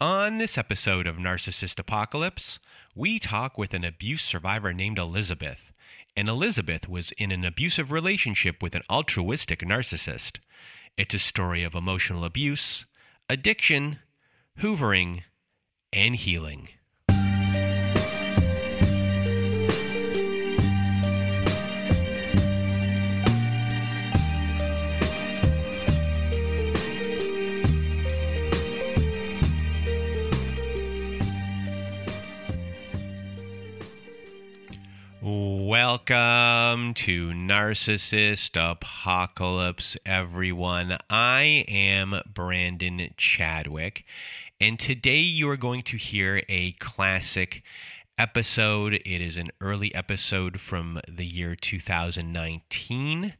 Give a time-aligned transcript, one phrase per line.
[0.00, 2.58] On this episode of Narcissist Apocalypse,
[2.96, 5.72] we talk with an abuse survivor named Elizabeth.
[6.16, 10.38] And Elizabeth was in an abusive relationship with an altruistic narcissist.
[10.96, 12.86] It's a story of emotional abuse,
[13.28, 14.00] addiction,
[14.60, 15.22] hoovering,
[15.92, 16.70] and healing.
[35.66, 40.98] Welcome to Narcissist Apocalypse, everyone.
[41.08, 44.04] I am Brandon Chadwick,
[44.60, 47.62] and today you are going to hear a classic
[48.18, 48.94] episode.
[48.94, 53.34] It is an early episode from the year 2019.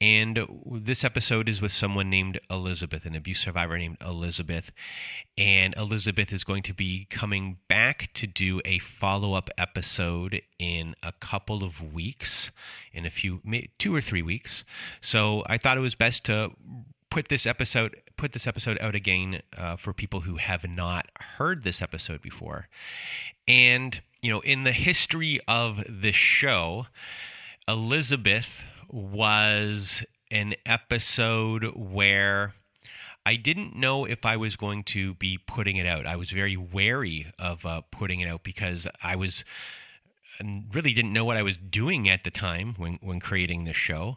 [0.00, 4.70] And this episode is with someone named Elizabeth, an abuse survivor named Elizabeth.
[5.36, 10.94] And Elizabeth is going to be coming back to do a follow up episode in
[11.02, 12.50] a couple of weeks,
[12.92, 13.40] in a few,
[13.78, 14.64] two or three weeks.
[15.00, 16.52] So I thought it was best to
[17.10, 21.62] put this episode put this episode out again uh, for people who have not heard
[21.62, 22.68] this episode before
[23.46, 26.86] and you know, in the history of this show,
[27.68, 32.54] Elizabeth was an episode where
[33.26, 36.06] I didn't know if I was going to be putting it out.
[36.06, 39.44] I was very wary of uh, putting it out because I was
[40.72, 44.16] really didn't know what I was doing at the time when when creating this show,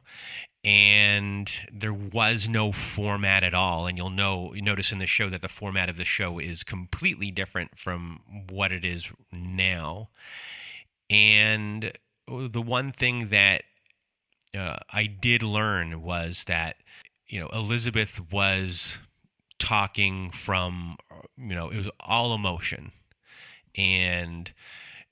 [0.67, 3.87] and there was no format at all.
[3.87, 6.63] And you'll know, you notice in the show that the format of the show is
[6.63, 8.19] completely different from
[8.49, 10.09] what it is now.
[11.09, 11.93] And
[12.27, 13.63] the one thing that
[14.53, 16.75] uh, I did learn was that,
[17.27, 18.97] you know, Elizabeth was
[19.59, 20.97] talking from,
[21.37, 22.91] you know, it was all emotion.
[23.77, 24.51] And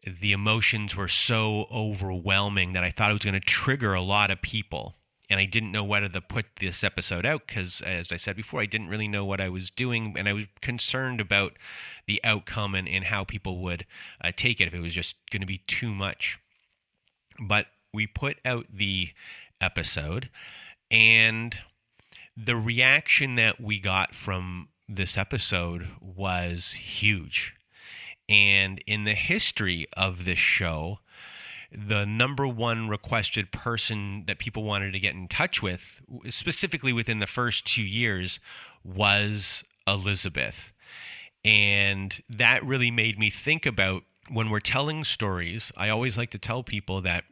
[0.06, 4.32] the emotions were so overwhelming that I thought it was going to trigger a lot
[4.32, 4.96] of people
[5.30, 8.62] and I didn't know whether to put this episode out because, as I said before,
[8.62, 11.54] I didn't really know what I was doing, and I was concerned about
[12.08, 13.86] the outcome and, and how people would
[14.24, 16.40] uh, take it if it was just going to be too much.
[17.40, 19.10] But we put out the
[19.60, 20.30] episode,
[20.92, 21.58] and
[22.38, 27.56] the reaction that we got from this episode was huge.
[28.28, 31.00] And in the history of this show,
[31.72, 37.20] the number one requested person that people wanted to get in touch with, specifically within
[37.20, 38.40] the first two years,
[38.84, 40.72] was Elizabeth.
[41.44, 46.40] And that really made me think about when we're telling stories, I always like to
[46.40, 47.26] tell people that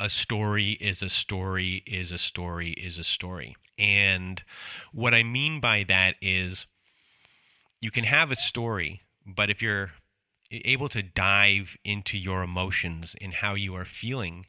[0.00, 3.54] a story is a story is a story is a story.
[3.78, 4.42] And
[4.92, 6.66] what I mean by that is
[7.80, 9.92] you can have a story, but if you're
[10.50, 14.46] able to dive into your emotions and how you are feeling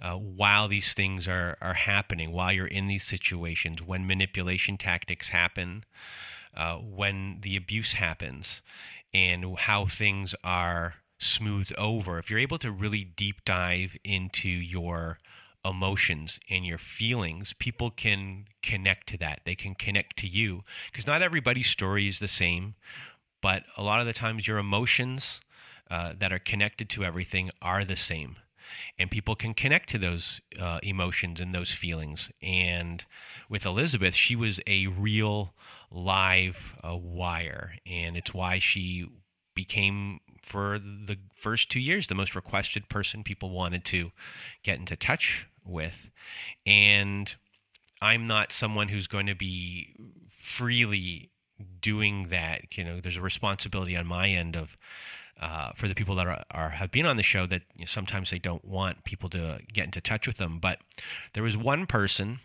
[0.00, 5.28] uh, while these things are, are happening, while you're in these situations, when manipulation tactics
[5.28, 5.84] happen,
[6.56, 8.62] uh, when the abuse happens,
[9.12, 12.18] and how things are smoothed over.
[12.18, 15.18] If you're able to really deep dive into your
[15.64, 19.40] emotions and your feelings, people can connect to that.
[19.44, 22.74] They can connect to you because not everybody's story is the same
[23.40, 25.40] but a lot of the times your emotions
[25.90, 28.36] uh, that are connected to everything are the same.
[28.98, 32.30] And people can connect to those uh, emotions and those feelings.
[32.40, 33.04] And
[33.48, 35.52] with elizabeth she was a real
[35.90, 37.74] live uh, wire.
[37.84, 39.08] And it's why she
[39.54, 44.12] became for the first two years the most requested person people wanted to
[44.62, 46.08] get into touch with.
[46.64, 47.34] And
[48.02, 49.94] i'm not someone who's going to be
[50.42, 51.29] freely
[51.80, 54.76] doing that, you know, there's a responsibility on my end of
[55.40, 57.86] uh, for the people that are, are, have been on the show that you know,
[57.86, 60.58] sometimes they don't want people to get into touch with them.
[60.58, 60.78] But
[61.32, 62.40] there was one person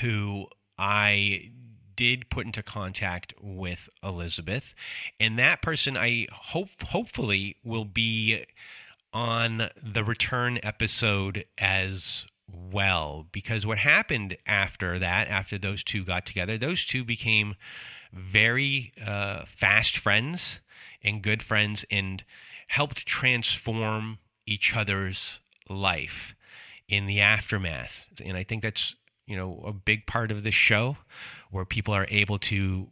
[0.00, 1.50] who I
[1.96, 4.74] did put into contact with Elizabeth,
[5.18, 8.44] and that person I hope hopefully will be
[9.12, 16.24] on the return episode as well because what happened after that after those two got
[16.24, 17.54] together those two became
[18.12, 20.60] very uh, fast friends
[21.02, 22.24] and good friends and
[22.68, 25.38] helped transform each other's
[25.68, 26.34] life
[26.88, 28.06] in the aftermath.
[28.24, 28.94] And I think that's,
[29.26, 30.96] you know, a big part of this show
[31.50, 32.88] where people are able to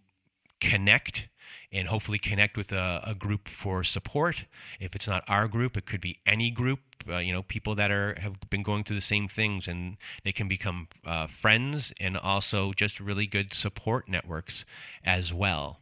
[0.61, 1.29] connect
[1.77, 4.47] and hopefully connect with a, a, group for support.
[4.81, 6.81] If it's not our group, it could be any group.
[7.07, 10.33] Uh, you know, people that are have been going through the same things, and they
[10.33, 14.65] can become uh, friends and also just really good support networks
[15.05, 15.81] as well.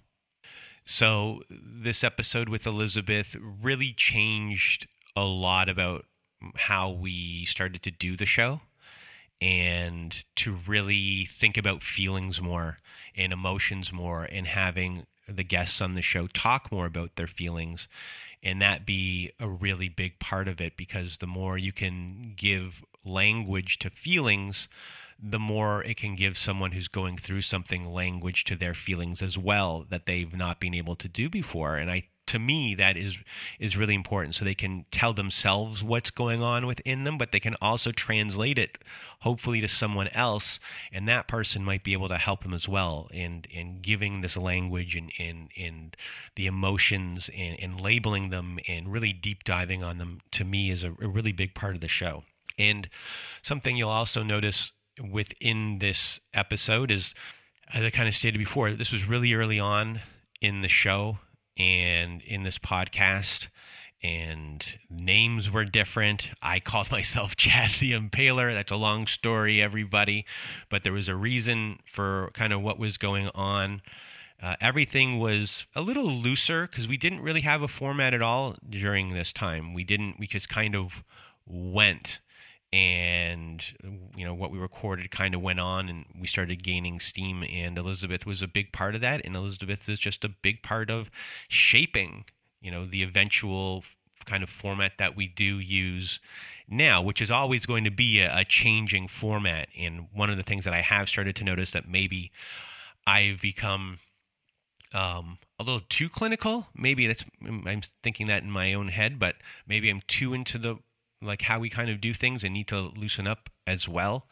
[0.84, 6.06] So this episode with Elizabeth really changed a lot about
[6.56, 8.60] how we started to do the show
[9.40, 12.78] and to really think about feelings more
[13.16, 17.88] and emotions more and having the guests on the show talk more about their feelings
[18.42, 22.84] and that be a really big part of it because the more you can give
[23.04, 24.68] language to feelings
[25.22, 29.38] the more it can give someone who's going through something language to their feelings as
[29.38, 31.76] well that they've not been able to do before.
[31.76, 33.18] And i to me that is
[33.58, 34.34] is really important.
[34.34, 38.58] So they can tell themselves what's going on within them but they can also translate
[38.58, 38.78] it
[39.20, 40.58] hopefully to someone else.
[40.92, 44.36] And that person might be able to help them as well in in giving this
[44.36, 45.92] language and in in
[46.36, 50.90] the emotions and, labeling them and really deep diving on them to me is a,
[50.90, 52.22] a really big part of the show.
[52.56, 52.88] And
[53.42, 54.72] something you'll also notice
[55.10, 57.14] within this episode is
[57.72, 60.00] as I kind of stated before, this was really early on
[60.40, 61.18] in the show
[61.56, 63.48] and in this podcast
[64.02, 66.30] and names were different.
[66.42, 68.52] I called myself Chad the Impaler.
[68.52, 70.26] That's a long story, everybody,
[70.68, 73.82] but there was a reason for kind of what was going on.
[74.42, 78.56] Uh, everything was a little looser because we didn't really have a format at all
[78.68, 79.72] during this time.
[79.72, 81.02] We didn't, we just kind of
[81.46, 82.20] went
[82.74, 83.64] and
[84.16, 87.78] you know what we recorded kind of went on and we started gaining steam and
[87.78, 91.08] elizabeth was a big part of that and elizabeth is just a big part of
[91.46, 92.24] shaping
[92.60, 93.84] you know the eventual
[94.26, 96.18] kind of format that we do use
[96.68, 100.42] now which is always going to be a, a changing format and one of the
[100.42, 102.32] things that i have started to notice that maybe
[103.06, 103.98] i've become
[104.92, 106.68] um, a little too clinical.
[106.72, 109.34] Maybe that's I'm thinking that in my own head, but
[109.66, 110.76] maybe I'm too into the
[111.24, 114.26] like how we kind of do things and need to loosen up as well.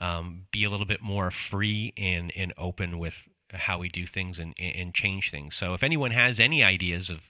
[0.00, 4.38] Um, be a little bit more free and, and open with how we do things
[4.38, 5.56] and, and change things.
[5.56, 7.20] So if anyone has any ideas of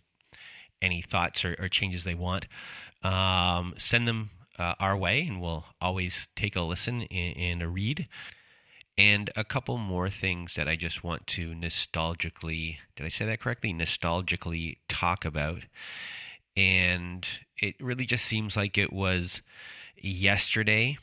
[0.80, 2.46] any thoughts or, or changes they want,
[3.02, 7.68] um, send them uh, our way and we'll always take a listen and, and a
[7.68, 8.06] read.
[8.98, 13.40] And a couple more things that I just want to nostalgically, did I say that
[13.40, 13.72] correctly?
[13.72, 15.62] Nostalgically talk about
[16.56, 17.26] and
[17.60, 19.42] it really just seems like it was
[19.96, 20.98] yesterday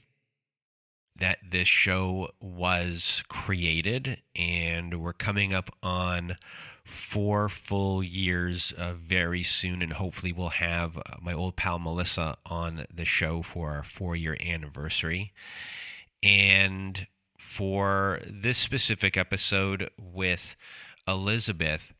[1.15, 6.35] that this show was created and we're coming up on
[6.83, 12.37] four full years uh, very soon and hopefully we'll have uh, my old pal melissa
[12.45, 15.33] on the show for our four year anniversary.
[16.23, 17.07] And
[17.37, 20.55] for this specific episode with
[21.07, 21.93] elizabeth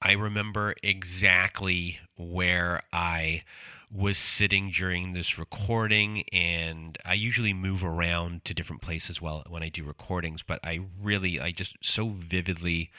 [0.00, 3.42] I remember exactly where I
[3.90, 9.62] was sitting during this recording and I usually move around to different places while when
[9.62, 12.90] I do recordings but I really I just so vividly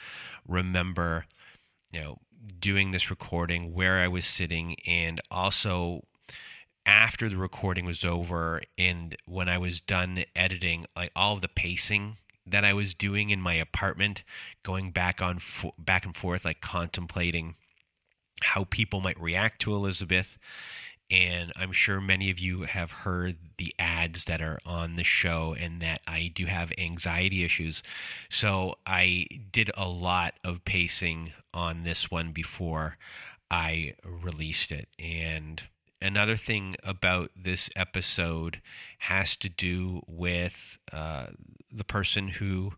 [0.48, 1.26] remember
[1.92, 2.18] you know
[2.58, 6.02] doing this recording where I was sitting and also
[6.84, 11.48] after the recording was over and when I was done editing like all of the
[11.48, 12.16] pacing
[12.50, 14.22] that I was doing in my apartment,
[14.62, 15.40] going back on
[15.78, 17.54] back and forth, like contemplating
[18.42, 20.38] how people might react to Elizabeth.
[21.10, 25.56] And I'm sure many of you have heard the ads that are on the show,
[25.58, 27.82] and that I do have anxiety issues.
[28.30, 32.96] So I did a lot of pacing on this one before
[33.50, 34.88] I released it.
[35.00, 35.60] And
[36.00, 38.60] another thing about this episode
[39.00, 41.26] has to do with uh,
[41.72, 42.72] the person who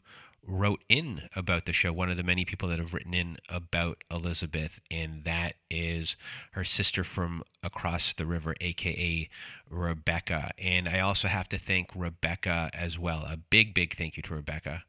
[0.46, 4.02] wrote in about the show, one of the many people that have written in about
[4.10, 6.16] Elizabeth, and that is
[6.52, 9.28] her sister from across the river, aka
[9.70, 10.50] Rebecca.
[10.58, 13.20] And I also have to thank Rebecca as well.
[13.20, 14.82] A big, big thank you to Rebecca.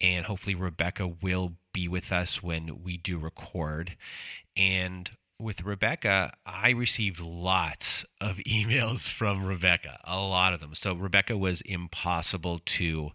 [0.00, 3.96] And hopefully, Rebecca will be with us when we do record.
[4.56, 10.74] And with Rebecca, I received lots of emails from Rebecca, a lot of them.
[10.74, 13.12] So Rebecca was impossible to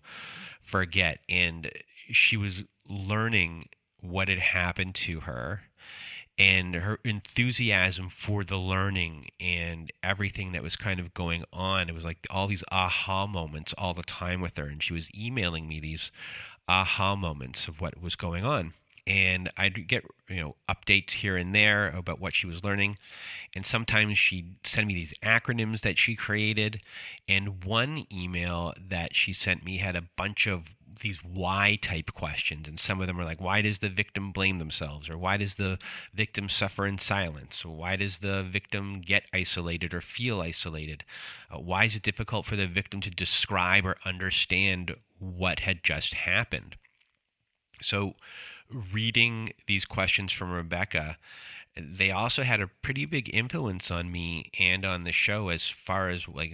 [0.61, 1.71] forget, and
[2.11, 5.61] she was learning what had happened to her
[6.37, 11.87] and her enthusiasm for the learning and everything that was kind of going on.
[11.87, 14.65] It was like all these aha moments all the time with her.
[14.65, 16.11] And she was emailing me these
[16.67, 18.73] aha moments of what was going on
[19.07, 22.97] and I'd get you know updates here and there about what she was learning,
[23.55, 26.81] and sometimes she'd send me these acronyms that she created,
[27.27, 32.67] and one email that she sent me had a bunch of these why type questions.
[32.67, 35.09] And some of them are like why does the victim blame themselves?
[35.09, 35.77] Or why does the
[36.13, 37.65] victim suffer in silence?
[37.65, 41.03] Or why does the victim get isolated or feel isolated?
[41.53, 46.13] Uh, why is it difficult for the victim to describe or understand what had just
[46.13, 46.77] happened?
[47.81, 48.13] So
[48.93, 51.17] reading these questions from Rebecca,
[51.75, 56.09] they also had a pretty big influence on me and on the show as far
[56.09, 56.53] as like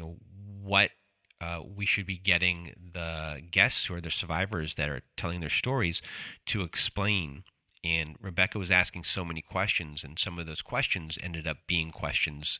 [0.61, 0.91] what
[1.39, 6.01] uh, we should be getting the guests or the survivors that are telling their stories
[6.45, 7.43] to explain
[7.83, 11.91] and Rebecca was asking so many questions, and some of those questions ended up being
[11.91, 12.59] questions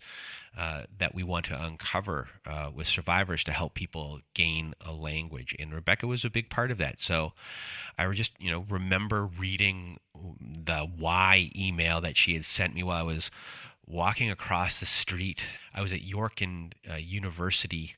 [0.58, 5.56] uh, that we want to uncover uh, with survivors to help people gain a language.
[5.60, 7.00] And Rebecca was a big part of that.
[7.00, 7.34] So
[7.98, 10.00] I just, you know, remember reading
[10.42, 13.30] the why email that she had sent me while I was
[13.86, 15.46] walking across the street.
[15.74, 17.96] I was at York and uh, University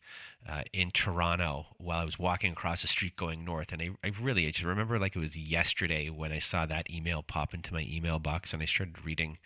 [0.48, 3.72] uh, in Toronto while I was walking across the street going north.
[3.72, 6.90] And I, I really, I just remember like it was yesterday when I saw that
[6.90, 9.38] email pop into my email box and I started reading.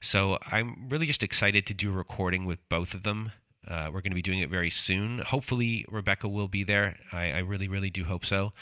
[0.00, 3.32] So I'm really just excited to do a recording with both of them.
[3.66, 5.20] Uh, we're going to be doing it very soon.
[5.20, 6.96] Hopefully, Rebecca will be there.
[7.12, 8.52] I, I really, really do hope so.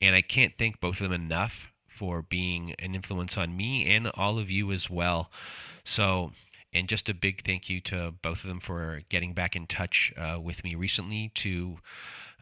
[0.00, 4.08] And I can't thank both of them enough for being an influence on me and
[4.14, 5.30] all of you as well.
[5.84, 6.32] So
[6.74, 10.12] and just a big thank you to both of them for getting back in touch
[10.16, 11.78] uh, with me recently to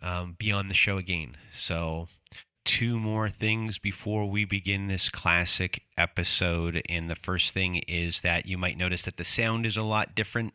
[0.00, 1.36] um, be on the show again.
[1.54, 2.08] So,
[2.64, 6.82] two more things before we begin this classic episode.
[6.88, 10.14] And the first thing is that you might notice that the sound is a lot
[10.14, 10.54] different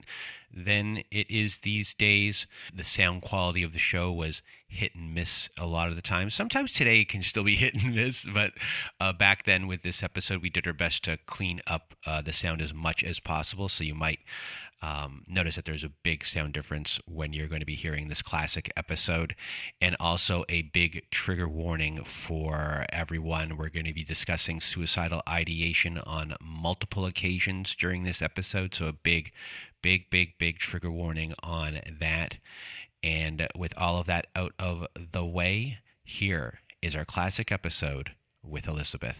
[0.54, 2.48] than it is these days.
[2.74, 6.30] The sound quality of the show was hit and miss a lot of the time.
[6.30, 8.54] Sometimes today it can still be hit and miss, but
[9.00, 12.34] uh, back then with this episode, we did our best to clean up uh, the
[12.34, 13.70] sound as much as possible.
[13.70, 14.20] So you might
[14.82, 18.22] um, notice that there's a big sound difference when you're going to be hearing this
[18.22, 19.36] classic episode,
[19.82, 23.58] and also a big trigger warning for everyone.
[23.58, 28.94] We're going to be discussing suicidal ideation on multiple occasions during this episode, so a
[28.94, 29.32] big,
[29.82, 32.36] big, big, big trigger warning on that.
[33.04, 38.12] And with all of that out of the way, here is our classic episode
[38.44, 39.18] with Elizabeth.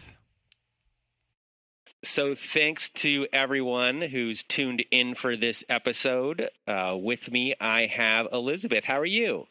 [2.04, 6.48] So, thanks to everyone who's tuned in for this episode.
[6.64, 8.84] Uh, with me, I have Elizabeth.
[8.84, 9.48] How are you?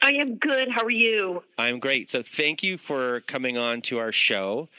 [0.00, 0.70] I am good.
[0.70, 1.42] How are you?
[1.58, 2.08] I'm great.
[2.08, 4.70] So, thank you for coming on to our show.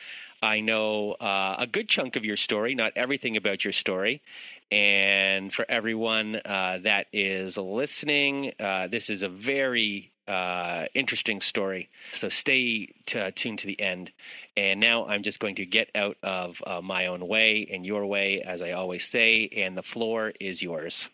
[0.42, 4.24] I know uh, a good chunk of your story, not everything about your story.
[4.72, 11.90] And for everyone uh, that is listening, uh, this is a very uh, interesting story.
[12.14, 14.12] So stay t- tuned to the end.
[14.58, 18.06] And now I'm just going to get out of uh, my own way and your
[18.06, 21.08] way, as I always say, and the floor is yours.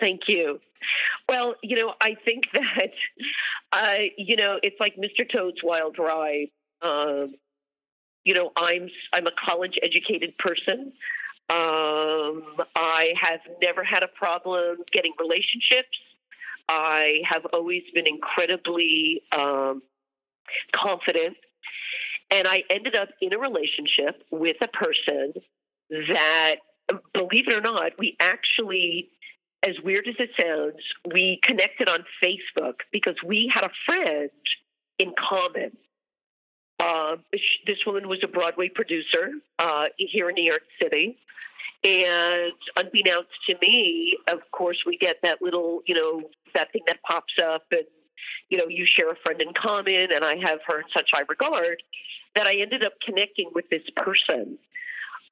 [0.00, 0.60] Thank you.
[1.28, 2.90] Well, you know, I think that,
[3.72, 5.30] uh, you know, it's like Mr.
[5.30, 6.48] Toad's Wild Ride.
[6.82, 7.34] Um,
[8.24, 10.92] you know, I'm I'm a college educated person.
[11.50, 12.42] Um,
[12.74, 15.98] I have never had a problem getting relationships.
[16.68, 19.82] I have always been incredibly um,
[20.74, 21.36] confident.
[22.30, 25.34] And I ended up in a relationship with a person
[25.90, 26.56] that,
[27.12, 29.10] believe it or not, we actually,
[29.62, 34.30] as weird as it sounds, we connected on Facebook because we had a friend
[34.98, 35.76] in common.
[36.80, 37.16] Uh,
[37.66, 41.16] this woman was a Broadway producer uh, here in New York City.
[41.84, 46.22] And unbeknownst to me, of course, we get that little, you know,
[46.54, 47.84] that thing that pops up and,
[48.48, 51.24] you know, you share a friend in common and I have her in such high
[51.28, 51.82] regard
[52.34, 54.58] that I ended up connecting with this person.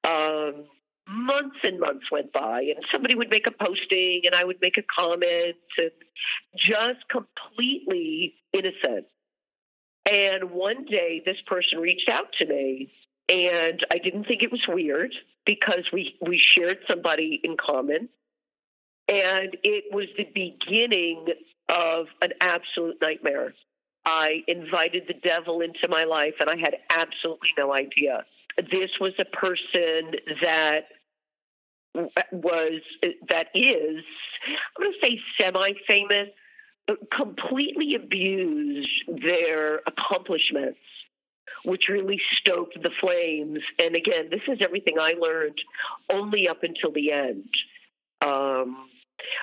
[0.05, 0.67] Um,
[1.09, 4.77] months and months went by and somebody would make a posting and I would make
[4.77, 5.91] a comment and
[6.57, 9.07] just completely innocent.
[10.05, 12.93] And one day this person reached out to me
[13.29, 15.15] and I didn't think it was weird
[15.47, 18.09] because we we shared somebody in common,
[19.09, 21.27] and it was the beginning
[21.69, 23.55] of an absolute nightmare.
[24.05, 28.25] I invited the devil into my life, and I had absolutely no idea.
[28.71, 30.87] This was a person that
[32.33, 32.81] was
[33.29, 34.05] that is
[34.77, 36.29] I'm going to say semi-famous,
[36.87, 40.79] but completely abused their accomplishments
[41.65, 43.61] which really stoked the flames.
[43.79, 45.59] And again, this is everything I learned
[46.11, 47.49] only up until the end.
[48.21, 48.89] Um,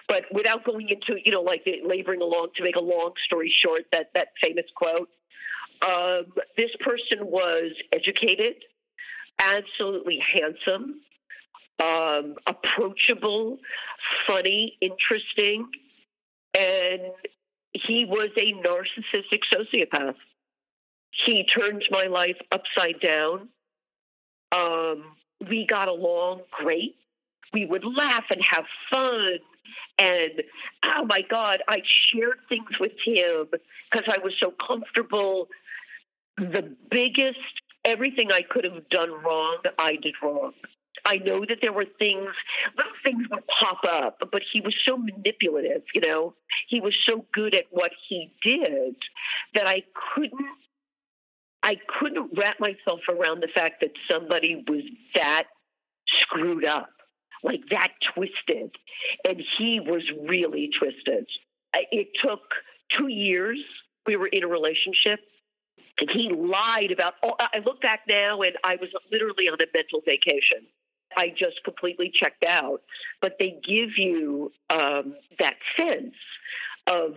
[0.07, 3.83] but without going into, you know, like laboring along to make a long story short,
[3.91, 5.09] that, that famous quote,
[5.81, 6.25] Um,
[6.57, 8.55] this person was educated,
[9.39, 10.99] absolutely handsome,
[11.79, 13.59] um, approachable,
[14.27, 15.69] funny, interesting,
[16.53, 17.01] and
[17.71, 20.15] he was a narcissistic sociopath.
[21.25, 23.49] He turned my life upside down.
[24.51, 25.15] Um,
[25.47, 26.95] we got along great.
[27.53, 29.39] We would laugh and have fun.
[29.97, 30.43] And
[30.83, 33.47] oh my God, I shared things with him
[33.91, 35.49] because I was so comfortable.
[36.37, 37.39] The biggest,
[37.83, 40.53] everything I could have done wrong, I did wrong.
[41.05, 42.29] I know that there were things,
[42.77, 46.33] little things would pop up, but he was so manipulative, you know.
[46.67, 48.95] He was so good at what he did
[49.55, 50.45] that I couldn't
[51.69, 54.81] I couldn't wrap myself around the fact that somebody was
[55.13, 55.43] that
[56.23, 56.89] screwed up,
[57.43, 58.71] like that twisted.
[59.27, 61.27] And he was really twisted.
[61.91, 62.41] It took
[62.97, 63.59] two years.
[64.07, 65.19] We were in a relationship.
[65.99, 67.13] And he lied about.
[67.21, 70.65] Oh, I look back now, and I was literally on a mental vacation.
[71.15, 72.81] I just completely checked out.
[73.21, 76.15] But they give you um, that sense
[76.87, 77.11] of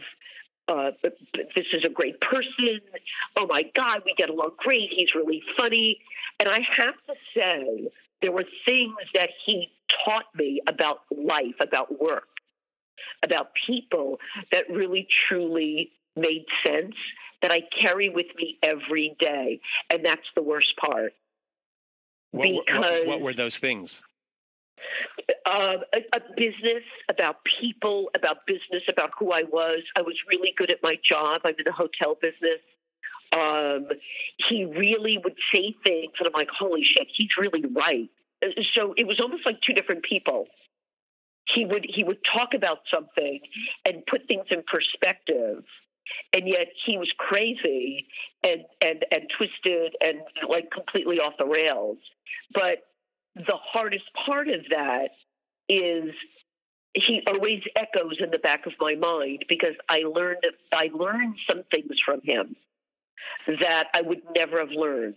[0.73, 2.81] uh, this is a great person.
[3.37, 4.91] Oh my God, we get along great.
[4.95, 5.99] He's really funny.
[6.41, 7.89] And I have to say,
[8.23, 9.69] there were things that he
[10.05, 12.29] taught me about life, about work,
[13.23, 14.19] about people
[14.51, 16.95] that really truly made sense
[17.43, 19.61] that I carry with me every day.
[19.91, 21.13] And that's the worst part.
[22.31, 24.01] What, because, what, what were those things?
[25.47, 29.81] Uh, a, a, business, about people, about business, about who I was.
[29.97, 31.41] I was really good at my job.
[31.45, 32.61] I'm in the hotel business.
[33.33, 33.89] Um,
[34.49, 38.11] he really would say things, and I'm like, holy shit, he's really right.
[38.45, 40.47] Uh, so it was almost like two different people.
[41.55, 43.41] He would he would talk about something
[43.85, 45.65] and put things in perspective,
[46.33, 48.07] and yet he was crazy
[48.45, 51.99] and and and twisted and like completely off the rails.
[52.55, 52.85] But
[53.35, 55.11] the hardest part of that
[55.69, 56.11] is
[56.95, 61.63] he always echoes in the back of my mind because I learned I learned some
[61.73, 62.57] things from him
[63.61, 65.15] that I would never have learned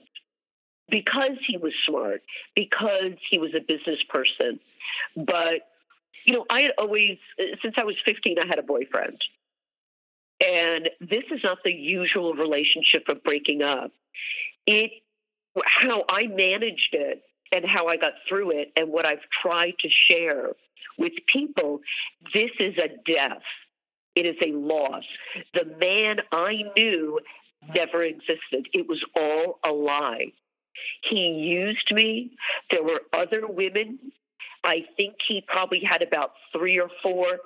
[0.90, 2.22] because he was smart,
[2.56, 4.60] because he was a business person.
[5.16, 5.62] But
[6.26, 7.18] you know, I had always
[7.62, 9.20] since I was 15 I had a boyfriend.
[10.46, 13.92] And this is not the usual relationship of breaking up.
[14.66, 14.92] It
[15.66, 19.90] how I managed it and how I got through it and what I've tried to
[20.10, 20.50] share
[20.98, 21.82] with people,
[22.34, 23.44] this is a death.
[24.16, 25.04] It is a loss.
[25.54, 27.20] The man I knew
[27.74, 28.68] never existed.
[28.74, 30.32] It was all a lie.
[31.10, 32.32] He used me.
[32.72, 34.00] There were other women.
[34.64, 37.40] I think he probably had about three or four,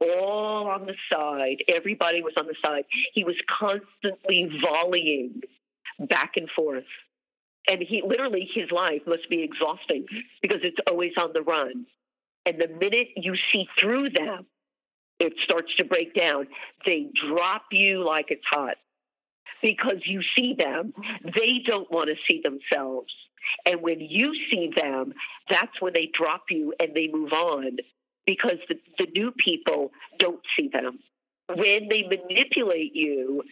[0.00, 1.62] all on the side.
[1.68, 2.84] Everybody was on the side.
[3.14, 5.40] He was constantly volleying
[6.00, 6.84] back and forth
[7.68, 10.06] and he literally his life must be exhausting
[10.42, 11.86] because it's always on the run.
[12.44, 14.46] And the minute you see through them,
[15.18, 16.46] it starts to break down.
[16.84, 18.76] They drop you like it's hot
[19.62, 20.92] because you see them.
[21.24, 23.12] They don't want to see themselves.
[23.64, 25.12] And when you see them,
[25.50, 27.78] that's when they drop you and they move on
[28.26, 30.98] because the, the new people don't see them.
[31.48, 33.42] When they manipulate you,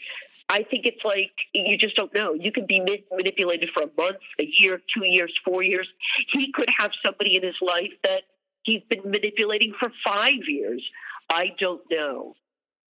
[0.49, 2.35] I think it's like you just don't know.
[2.35, 2.81] You can be
[3.11, 5.89] manipulated for a month, a year, two years, four years.
[6.33, 8.23] He could have somebody in his life that
[8.63, 10.83] he's been manipulating for five years.
[11.31, 12.35] I don't know.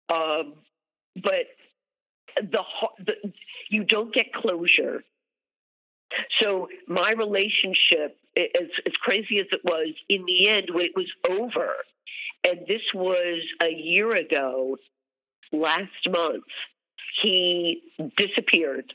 [0.09, 0.53] Um,
[1.15, 1.47] but
[2.37, 2.63] the,
[3.05, 3.33] the
[3.69, 5.03] you don't get closure.
[6.41, 11.11] So my relationship, as as crazy as it was, in the end, when it was
[11.29, 11.73] over,
[12.45, 14.77] and this was a year ago,
[15.51, 16.43] last month
[17.21, 17.81] he
[18.17, 18.93] disappeared,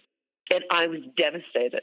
[0.53, 1.83] and I was devastated.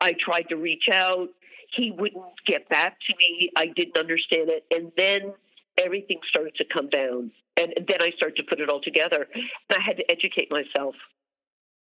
[0.00, 1.28] I tried to reach out.
[1.76, 3.50] He wouldn't get back to me.
[3.56, 4.64] I didn't understand it.
[4.70, 5.32] And then
[5.78, 7.30] everything started to come down.
[7.56, 9.26] And then I started to put it all together.
[9.34, 10.94] And I had to educate myself.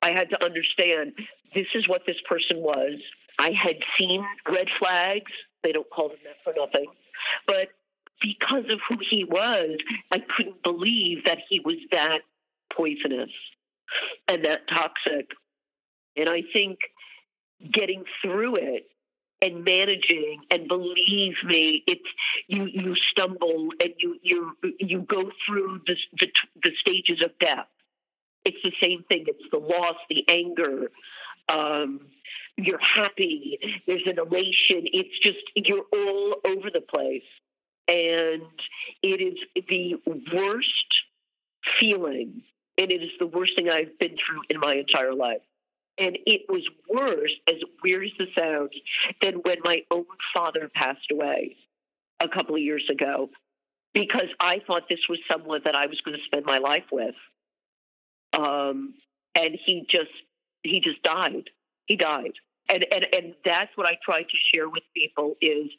[0.01, 1.13] I had to understand
[1.55, 2.99] this is what this person was.
[3.39, 5.31] I had seen red flags.
[5.63, 6.85] They don't call them that for nothing.
[7.47, 7.69] But
[8.21, 9.77] because of who he was,
[10.11, 12.19] I couldn't believe that he was that
[12.75, 13.31] poisonous
[14.27, 15.29] and that toxic.
[16.15, 16.79] And I think
[17.71, 18.83] getting through it
[19.41, 22.01] and managing and believe me it's
[22.47, 26.27] you you stumble and you you you go through the, the
[26.63, 27.67] the stages of death.
[28.45, 29.25] It's the same thing.
[29.27, 30.89] It's the loss the anger
[31.49, 32.01] um,
[32.57, 34.87] you're happy there's an elation.
[34.91, 37.23] It's just you're all over the place.
[37.87, 38.43] And
[39.01, 39.95] it is the
[40.33, 40.67] worst
[41.79, 42.43] feeling
[42.77, 45.41] and it is the worst thing I've been through in my entire life.
[45.97, 48.71] And it was worse, as weird as it sounds,
[49.21, 51.55] than when my own father passed away
[52.19, 53.29] a couple of years ago
[53.93, 57.15] because I thought this was someone that I was going to spend my life with.
[58.33, 58.95] Um,
[59.35, 60.09] and he just
[60.63, 61.49] he just died.
[61.85, 62.33] He died.
[62.69, 65.69] And and and that's what I try to share with people is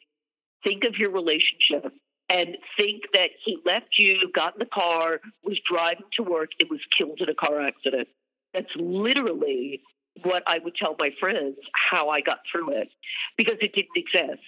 [0.63, 1.91] think of your relationship
[2.29, 6.69] and think that he left you, got in the car, was driving to work, and
[6.69, 8.07] was killed in a car accident.
[8.53, 9.81] That's literally
[10.23, 11.57] what I would tell my friends
[11.91, 12.89] how I got through it
[13.37, 14.43] because it didn't exist.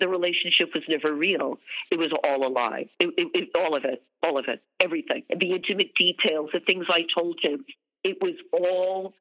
[0.00, 1.58] The relationship was never real.
[1.90, 2.86] It was all a lie.
[2.98, 5.22] It, it, it, all of it, all of it, everything.
[5.30, 7.64] And the intimate details, the things I told him,
[8.02, 9.14] it was all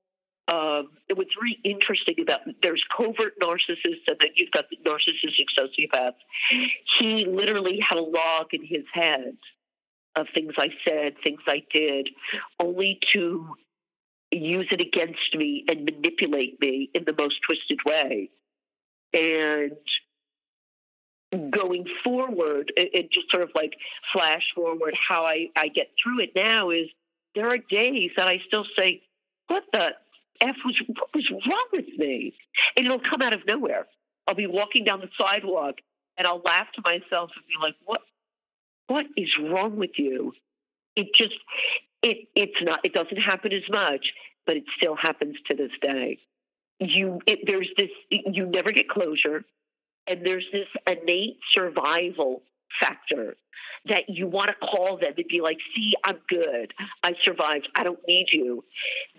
[0.52, 6.16] um, what's really interesting about there's covert narcissists and then you've got the narcissistic sociopaths.
[7.00, 9.38] He literally had a log in his head
[10.18, 12.10] of things I said, things I did,
[12.60, 13.56] only to
[14.32, 18.30] use it against me and manipulate me in the most twisted way.
[19.14, 19.78] And
[21.50, 23.72] going forward, and just sort of like
[24.12, 26.88] flash forward how I, I get through it now is
[27.36, 29.02] there are days that I still say,
[29.48, 29.94] what the
[30.42, 32.34] F was, what was wrong with me?
[32.76, 33.88] And it'll come out of nowhere.
[34.28, 35.76] I'll be walking down the sidewalk
[36.18, 38.02] and I'll laugh to myself and be like, what,
[38.88, 40.34] what is wrong with you?
[40.96, 41.36] It just,
[42.02, 44.06] it, it's not, it doesn't happen as much,
[44.46, 46.20] but it still happens to this day.
[46.80, 49.46] You, it, there's this, you never get closure.
[50.08, 52.42] And there's this innate survival
[52.80, 53.36] factor
[53.86, 56.74] that you want to call them and be like, see, I'm good.
[57.04, 57.68] I survived.
[57.76, 58.64] I don't need you.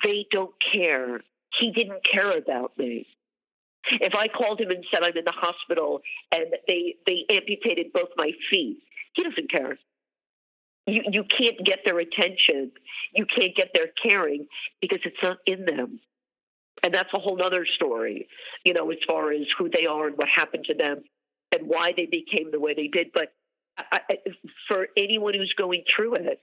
[0.05, 1.21] They don't care.
[1.59, 3.07] He didn't care about me.
[3.91, 8.11] If I called him and said I'm in the hospital and they, they amputated both
[8.17, 8.79] my feet,
[9.15, 9.77] he doesn't care.
[10.87, 12.73] You, you can't get their attention.
[13.15, 14.47] You can't get their caring
[14.81, 16.01] because it's not in them.
[16.85, 18.29] And that's a whole other story,
[18.65, 21.03] you know, as far as who they are and what happened to them
[21.53, 23.09] and why they became the way they did.
[23.13, 23.33] But
[23.79, 24.01] I,
[24.69, 26.41] for anyone who's going through it,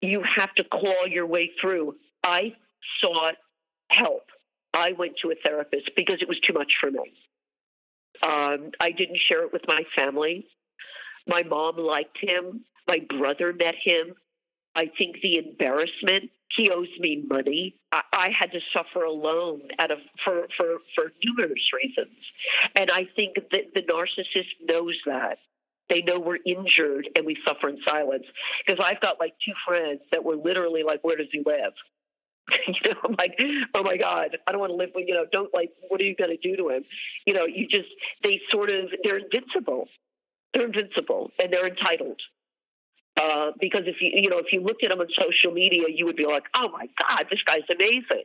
[0.00, 1.94] you have to claw your way through.
[2.24, 2.54] I
[3.00, 3.36] sought
[3.90, 4.24] help.
[4.74, 7.12] I went to a therapist because it was too much for me.
[8.22, 10.46] Um, I didn't share it with my family.
[11.26, 12.64] My mom liked him.
[12.88, 14.14] My brother met him.
[14.74, 16.30] I think the embarrassment.
[16.56, 17.76] He owes me money.
[17.92, 22.16] I, I had to suffer alone out of for, for for numerous reasons,
[22.76, 25.38] and I think that the narcissist knows that.
[25.92, 28.24] They know we're injured and we suffer in silence.
[28.66, 31.72] Because I've got like two friends that were literally like, "Where does he live?"
[32.66, 33.38] you know, I'm like,
[33.74, 36.04] oh my God, I don't want to live with, you know, don't like, what are
[36.04, 36.84] you going to do to him?
[37.26, 37.88] You know, you just,
[38.24, 39.86] they sort of, they're invincible.
[40.52, 42.20] They're invincible and they're entitled.
[43.16, 46.06] Uh, because if you, you know, if you looked at them on social media, you
[46.06, 48.24] would be like, oh my God, this guy's amazing.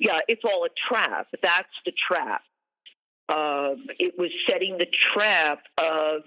[0.00, 1.28] Yeah, it's all a trap.
[1.42, 2.42] That's the trap.
[3.28, 6.22] Um, it was setting the trap of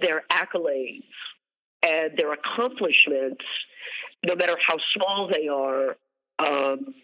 [0.00, 1.04] their accolades
[1.82, 3.44] and their accomplishments,
[4.24, 5.96] no matter how small they are,
[6.38, 6.94] um,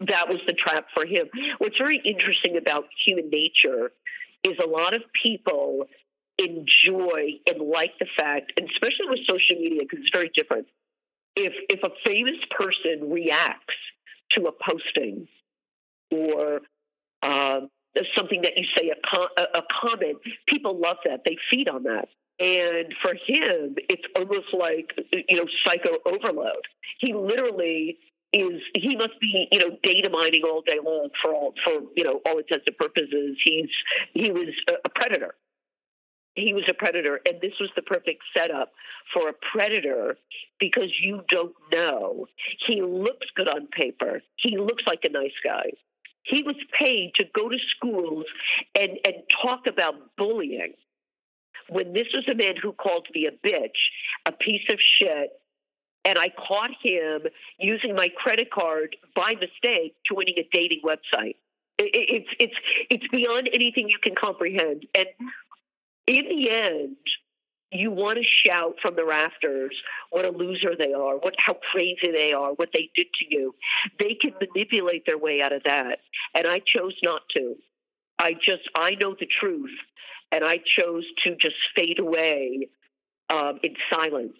[0.00, 1.26] that was the trap for him.
[1.58, 3.92] What's very interesting about human nature
[4.42, 5.86] is a lot of people
[6.38, 10.66] enjoy and like the fact, and especially with social media, because it's very different.
[11.34, 13.74] If if a famous person reacts
[14.32, 15.28] to a posting
[16.10, 16.60] or
[17.22, 17.70] um,
[18.16, 21.20] something that you say, a, a comment, people love that.
[21.24, 22.08] They feed on that.
[22.38, 24.90] And for him, it's almost like,
[25.28, 26.62] you know, psycho overload.
[27.00, 27.98] He literally
[28.32, 32.04] is, he must be, you know, data mining all day long for all, for, you
[32.04, 33.38] know, all intents and purposes.
[33.42, 33.70] He's,
[34.12, 34.48] he was
[34.84, 35.34] a predator.
[36.34, 37.20] He was a predator.
[37.26, 38.72] And this was the perfect setup
[39.14, 40.18] for a predator
[40.60, 42.26] because you don't know.
[42.66, 44.20] He looks good on paper.
[44.36, 45.70] He looks like a nice guy.
[46.28, 48.24] He was paid to go to schools
[48.74, 50.74] and, and talk about bullying.
[51.68, 53.70] When this was a man who called me a bitch,
[54.24, 55.30] a piece of shit,
[56.04, 57.22] and I caught him
[57.58, 61.34] using my credit card by mistake joining a dating website.
[61.78, 62.54] it's it's
[62.88, 64.86] it's beyond anything you can comprehend.
[64.94, 65.06] And
[66.06, 66.96] in the end,
[67.72, 69.74] you want to shout from the rafters
[70.10, 73.54] what a loser they are, what how crazy they are, what they did to you.
[73.98, 75.98] They can manipulate their way out of that,
[76.34, 77.56] and I chose not to.
[78.18, 79.76] I just I know the truth,
[80.32, 82.68] and I chose to just fade away
[83.30, 84.38] um, in silence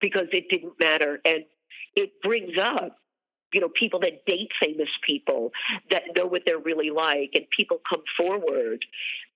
[0.00, 1.44] because it didn't matter, and
[1.94, 2.98] it brings up
[3.52, 5.52] you know, people that date famous people
[5.90, 8.84] that know what they're really like, and people come forward.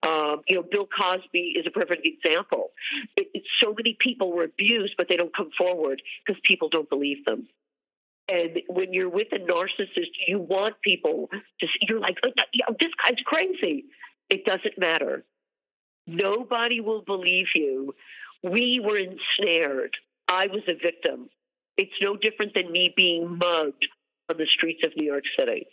[0.02, 2.70] Um, you know, Bill Cosby is a perfect example.
[3.16, 6.90] It, it, so many people were abused, but they don't come forward because people don't
[6.90, 7.48] believe them.
[8.28, 11.28] And when you're with a narcissist, you want people
[11.60, 13.84] to see, you're like, oh, this guy's crazy.
[14.30, 15.24] It doesn't matter.
[16.06, 17.94] Nobody will believe you.
[18.42, 19.94] We were ensnared.
[20.28, 21.28] I was a victim.
[21.76, 23.86] It's no different than me being mugged
[24.30, 25.66] on the streets of New York City.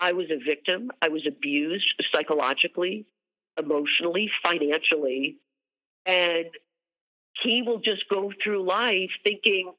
[0.00, 0.90] I was a victim.
[1.00, 3.06] I was abused psychologically,
[3.58, 5.36] emotionally, financially.
[6.06, 6.46] And
[7.42, 9.72] he will just go through life thinking,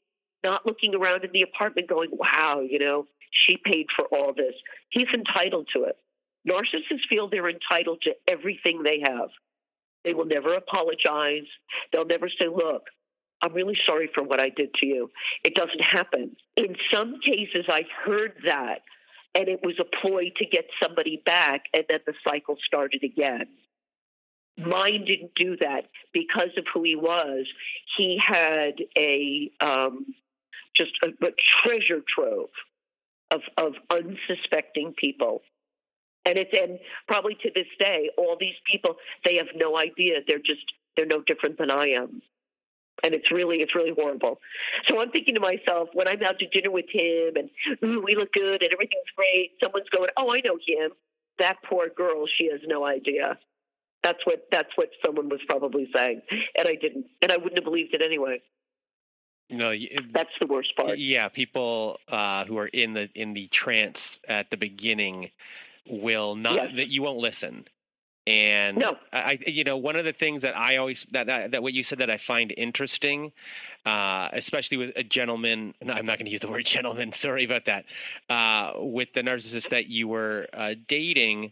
[0.43, 4.53] not looking around in the apartment going, wow, you know, she paid for all this.
[4.89, 5.97] He's entitled to it.
[6.47, 9.29] Narcissists feel they're entitled to everything they have.
[10.03, 11.47] They will never apologize.
[11.91, 12.83] They'll never say, look,
[13.43, 15.12] I'm really sorry for what I did to you.
[15.43, 16.36] It doesn't happen.
[16.56, 18.79] In some cases, I've heard that,
[19.36, 23.47] and it was a ploy to get somebody back, and then the cycle started again.
[24.58, 27.45] Mine didn't do that because of who he was.
[27.97, 30.06] He had a um,
[30.77, 31.32] just a, a
[31.65, 32.49] treasure trove
[33.32, 35.41] of, of unsuspecting people.
[36.25, 40.19] And it's and probably to this day, all these people they have no idea.
[40.25, 40.63] They're just
[40.95, 42.21] they're no different than I am.
[43.03, 44.39] And it's really it's really horrible.
[44.88, 47.49] So I'm thinking to myself when I'm out to dinner with him and
[47.84, 49.51] ooh, we look good and everything's great.
[49.62, 50.91] Someone's going, oh, I know him.
[51.39, 53.39] That poor girl, she has no idea.
[54.03, 56.21] That's what that's what someone was probably saying,
[56.58, 58.41] and I didn't, and I wouldn't have believed it anyway.
[59.49, 59.73] You know,
[60.13, 60.97] that's the worst part.
[60.97, 65.32] Yeah, people uh, who are in the in the trance at the beginning
[65.88, 66.71] will not yes.
[66.75, 67.65] that you won't listen.
[68.25, 68.97] And no.
[69.12, 71.97] I, you know, one of the things that I always that that what you said
[71.97, 73.33] that I find interesting,
[73.86, 75.73] uh, especially with a gentleman.
[75.81, 77.12] No, I'm not going to use the word gentleman.
[77.12, 77.86] Sorry about that.
[78.29, 81.51] Uh, with the narcissist that you were uh, dating,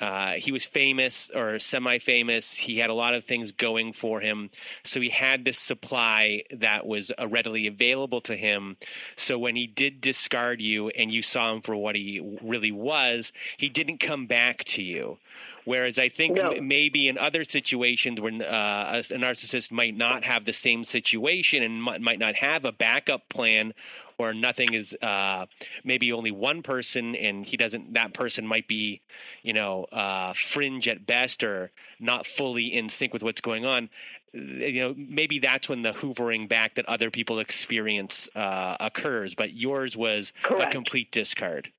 [0.00, 2.54] uh, he was famous or semi-famous.
[2.54, 4.50] He had a lot of things going for him,
[4.82, 8.78] so he had this supply that was uh, readily available to him.
[9.16, 13.30] So when he did discard you and you saw him for what he really was,
[13.58, 15.18] he didn't come back to you.
[15.70, 16.50] Whereas I think no.
[16.50, 21.62] m- maybe in other situations where uh, a, narcissist might not have the same situation
[21.62, 23.72] and m- might not have a backup plan
[24.18, 25.46] or nothing is uh,
[25.84, 29.00] maybe only one person and he doesn't that person might be
[29.44, 33.88] you know uh, fringe at best or not fully in sync with what's going on
[34.34, 39.52] you know maybe that's when the hoovering back that other people experience uh, occurs but
[39.52, 40.74] yours was Correct.
[40.74, 41.70] a complete discard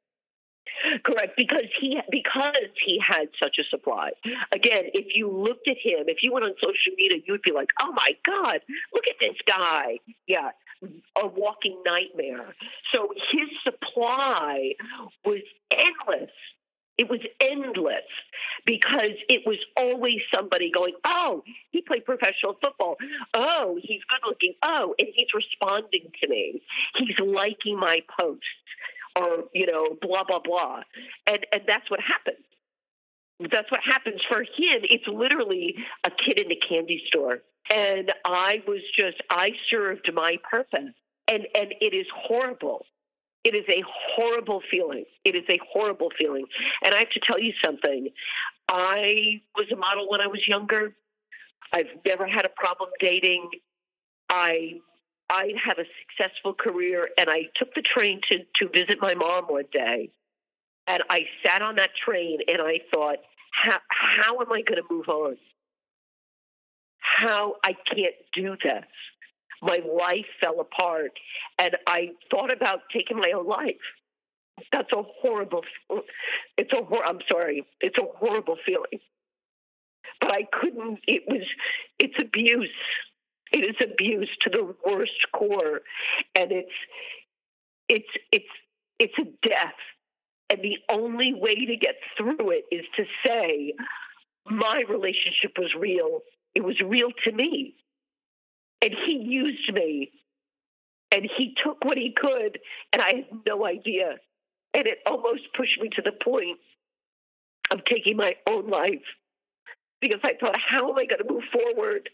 [1.05, 4.11] Correct, because he because he had such a supply.
[4.51, 7.51] Again, if you looked at him, if you went on social media, you would be
[7.51, 8.61] like, "Oh my God,
[8.93, 10.51] look at this guy!" Yeah,
[11.21, 12.55] a walking nightmare.
[12.93, 14.73] So his supply
[15.25, 16.31] was endless.
[16.97, 18.05] It was endless
[18.65, 22.97] because it was always somebody going, Oh, he played professional football.
[23.33, 24.53] Oh, he's good looking.
[24.61, 26.61] Oh, and he's responding to me.
[26.97, 28.45] He's liking my posts
[29.15, 30.81] or, you know, blah, blah, blah.
[31.27, 32.45] And, and that's what happens.
[33.51, 34.81] That's what happens for him.
[34.83, 37.39] It's literally a kid in a candy store.
[37.69, 40.93] And I was just, I served my purpose.
[41.27, 42.85] And, and it is horrible.
[43.43, 43.83] It is a
[44.15, 45.05] horrible feeling.
[45.25, 46.45] It is a horrible feeling.
[46.83, 48.09] And I have to tell you something.
[48.69, 50.93] I was a model when I was younger.
[51.73, 53.49] I've never had a problem dating.
[54.29, 54.79] I
[55.31, 59.45] I have a successful career and I took the train to to visit my mom
[59.45, 60.11] one day.
[60.87, 63.17] And I sat on that train and I thought,
[63.51, 65.37] how how am I going to move on?
[67.01, 68.85] how I can't do this.
[69.61, 71.11] My life fell apart,
[71.59, 73.75] and I thought about taking my own life.
[74.71, 75.61] That's a horrible.
[76.57, 77.03] It's a hor.
[77.05, 77.65] I'm sorry.
[77.79, 78.99] It's a horrible feeling.
[80.19, 80.99] But I couldn't.
[81.07, 81.43] It was.
[81.99, 82.69] It's abuse.
[83.51, 85.81] It is abuse to the worst core,
[86.35, 86.71] and it's.
[87.89, 88.45] It's it's
[88.99, 89.73] it's a death,
[90.49, 93.73] and the only way to get through it is to say,
[94.45, 96.21] my relationship was real
[96.55, 97.75] it was real to me.
[98.81, 100.11] And he used me.
[101.11, 102.59] And he took what he could,
[102.93, 104.15] and I had no idea.
[104.73, 106.57] And it almost pushed me to the point
[107.69, 109.03] of taking my own life
[109.99, 112.09] because I thought, how am I going to move forward?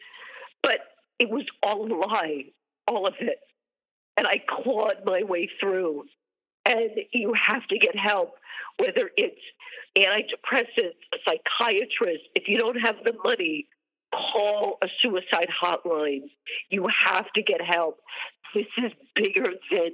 [0.63, 0.79] But
[1.19, 2.45] it was all a lie,
[2.87, 3.39] all of it.
[4.17, 6.05] And I clawed my way through.
[6.65, 8.35] And you have to get help,
[8.77, 9.39] whether it's
[9.97, 12.23] antidepressants, a psychiatrist.
[12.35, 13.67] If you don't have the money,
[14.11, 16.29] call a suicide hotline.
[16.69, 17.99] You have to get help.
[18.53, 19.91] This is bigger than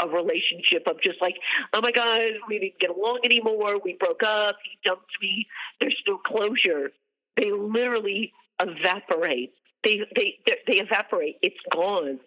[0.00, 1.36] a relationship of just like,
[1.72, 3.78] oh my God, we didn't get along anymore.
[3.84, 4.56] We broke up.
[4.64, 5.46] He dumped me.
[5.80, 6.90] There's no closure.
[7.36, 9.52] They literally evaporate.
[9.84, 11.36] They, they, they evaporate.
[11.42, 12.20] It's gone.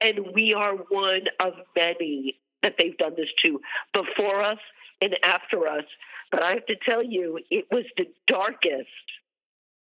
[0.00, 3.60] And we are one of many that they've done this to
[3.92, 4.58] before us
[5.00, 5.84] and after us.
[6.30, 8.88] But I have to tell you, it was the darkest,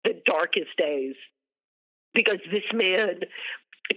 [0.03, 1.15] the darkest days
[2.13, 3.21] because this man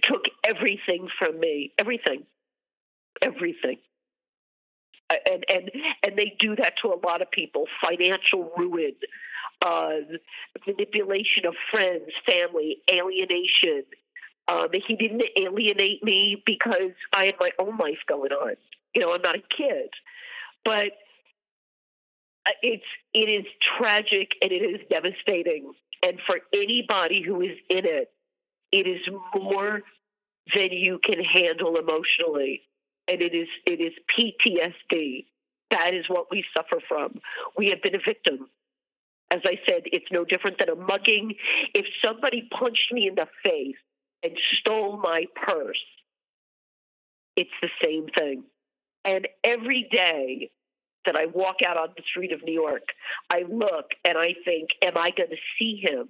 [0.03, 2.23] took everything from me, everything,
[3.21, 3.77] everything.
[5.09, 5.71] And and
[6.03, 8.93] and they do that to a lot of people: financial ruin,
[9.61, 9.91] uh,
[10.65, 13.83] manipulation of friends, family, alienation.
[14.49, 18.55] Um, he didn't alienate me because I had my own life going on.
[18.93, 19.89] You know, I'm not a kid,
[20.63, 20.87] but
[22.45, 23.45] uh, it's it is
[23.77, 25.71] tragic and it is devastating.
[26.03, 28.11] And for anybody who is in it,
[28.71, 29.01] it is
[29.35, 29.81] more
[30.55, 32.61] than you can handle emotionally,
[33.07, 35.25] and it is it is PTSD.
[35.71, 37.19] That is what we suffer from.
[37.57, 38.47] We have been a victim.
[39.29, 41.35] As I said, it's no different than a mugging.
[41.73, 43.75] If somebody punched me in the face
[44.23, 45.83] and stole my purse,
[47.35, 48.43] it's the same thing.
[49.03, 50.49] And every day
[51.05, 52.83] that I walk out on the street of New York,
[53.29, 56.09] I look and I think, am I going to see him?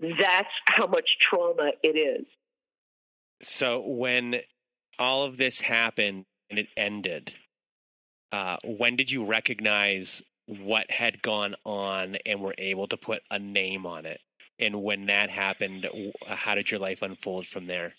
[0.00, 2.26] That's how much trauma it is.
[3.42, 4.36] So when
[4.98, 7.32] all of this happened and it ended,
[8.30, 13.38] uh, when did you recognize what had gone on and were able to put a
[13.38, 14.20] name on it?
[14.58, 15.86] And when that happened,
[16.26, 17.94] how did your life unfold from there?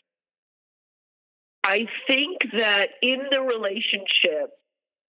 [1.63, 4.51] I think that in the relationship,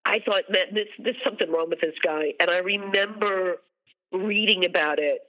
[0.05, 2.33] I thought, man, this, there's something wrong with this guy.
[2.39, 3.57] And I remember
[4.13, 5.21] reading about it.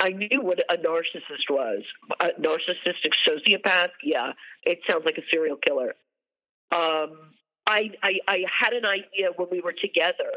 [0.00, 1.82] I knew what a narcissist was.
[2.20, 3.90] A narcissistic sociopath.
[4.02, 4.32] Yeah,
[4.62, 5.94] it sounds like a serial killer.
[6.70, 7.32] Um,
[7.66, 10.32] I, I, I had an idea when we were together,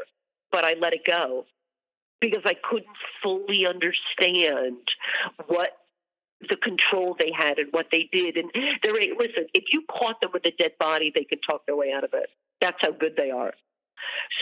[0.50, 1.46] but I let it go
[2.20, 4.78] because I couldn't fully understand
[5.46, 5.70] what
[6.48, 8.36] the control they had and what they did.
[8.36, 8.50] And
[8.82, 11.92] they're listen, if you caught them with a dead body, they could talk their way
[11.94, 12.28] out of it.
[12.60, 13.52] That's how good they are.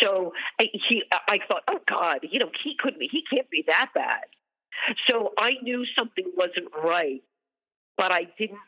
[0.01, 3.91] So I, he, I thought, oh God, you know, he couldn't, he can't be that
[3.95, 4.25] bad.
[5.09, 7.23] So I knew something wasn't right,
[7.97, 8.59] but I didn't.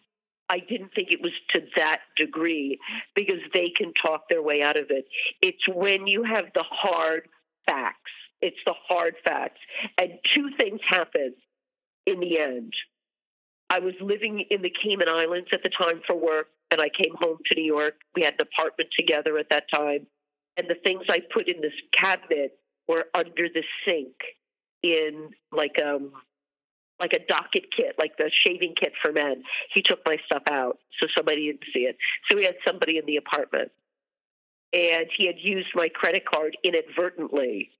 [0.48, 2.78] I didn't think it was to that degree
[3.14, 5.06] because they can talk their way out of it.
[5.40, 7.28] It's when you have the hard
[7.66, 8.10] facts.
[8.42, 9.60] It's the hard facts.
[9.96, 11.34] And two things happen
[12.06, 12.74] in the end.
[13.70, 17.14] I was living in the Cayman Islands at the time for work, and I came
[17.18, 17.94] home to New York.
[18.14, 20.06] We had an apartment together at that time.
[20.58, 24.16] And the things I put in this cabinet were under the sink
[24.82, 26.12] in like um
[27.00, 29.42] like a docket kit, like the shaving kit for men.
[29.74, 31.96] He took my stuff out so somebody didn't see it.
[32.30, 33.72] So we had somebody in the apartment.
[34.72, 37.70] And he had used my credit card inadvertently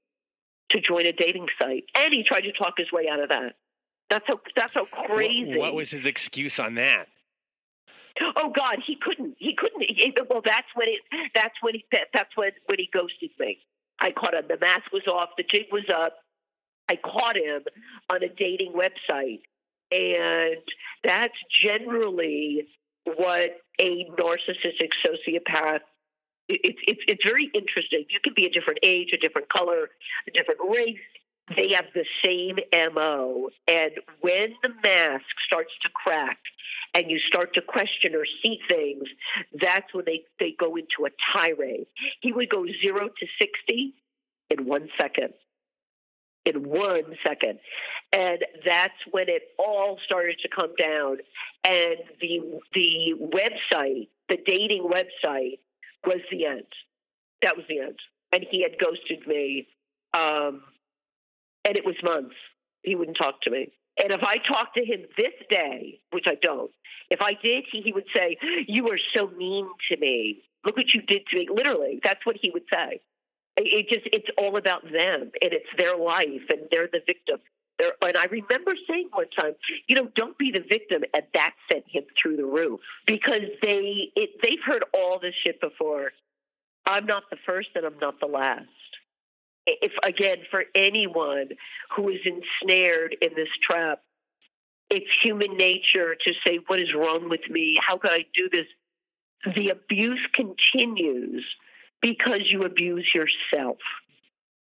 [0.73, 1.85] to join a dating site.
[1.95, 3.55] And he tried to talk his way out of that.
[4.11, 5.57] That's how that's how crazy.
[5.57, 7.07] What, was his excuse on that?
[8.37, 9.37] Oh God, he couldn't.
[9.39, 9.81] He couldn't.
[9.81, 11.01] He, well, that's when it.
[11.35, 11.85] That's when he.
[12.13, 13.59] That's when when he ghosted me.
[14.01, 14.45] I caught him.
[14.49, 15.31] The mask was off.
[15.39, 16.19] The jig was up.
[16.93, 17.63] I caught him
[18.11, 19.41] on a dating website,
[19.91, 20.63] and
[21.03, 22.69] that's generally
[23.05, 25.81] what a narcissistic sociopath.
[26.49, 28.05] It's it's it's very interesting.
[28.11, 29.89] You can be a different age, a different color,
[30.29, 30.99] a different race,
[31.57, 32.57] they have the same
[32.95, 33.51] MO.
[33.67, 36.39] And when the mask starts to crack
[36.95, 39.05] and you start to question or see things,
[39.61, 41.87] that's when they, they go into a tirade.
[42.21, 43.95] He would go zero to 60
[44.51, 45.35] in one second.
[46.45, 47.61] In one second.
[48.13, 51.19] And that's when it all started to come down.
[51.65, 55.59] And the the website, the dating website,
[56.05, 56.67] was the end.
[57.43, 57.99] That was the end.
[58.33, 59.69] And he had ghosted me.
[60.15, 60.63] Um,
[61.65, 62.35] and it was months.
[62.83, 63.73] He wouldn't talk to me.
[64.03, 66.71] And if I talked to him this day, which I don't,
[67.11, 70.43] if I did, he, he would say, You were so mean to me.
[70.65, 71.49] Look what you did to me.
[71.53, 73.01] Literally, that's what he would say.
[73.57, 77.39] It just, it's all about them and it's their life and they're the victim.
[77.79, 79.53] They're, and I remember saying one time,
[79.89, 84.11] you know, don't be the victim, and that sent him through the roof because they
[84.15, 86.13] it, they've heard all this shit before.
[86.87, 88.69] I'm not the first, and I'm not the last
[89.67, 91.49] if again for anyone
[91.95, 94.01] who is ensnared in this trap
[94.91, 98.67] it's human nature to say what is wrong with me how could i do this
[99.55, 101.45] the abuse continues
[102.03, 103.79] because you abuse yourself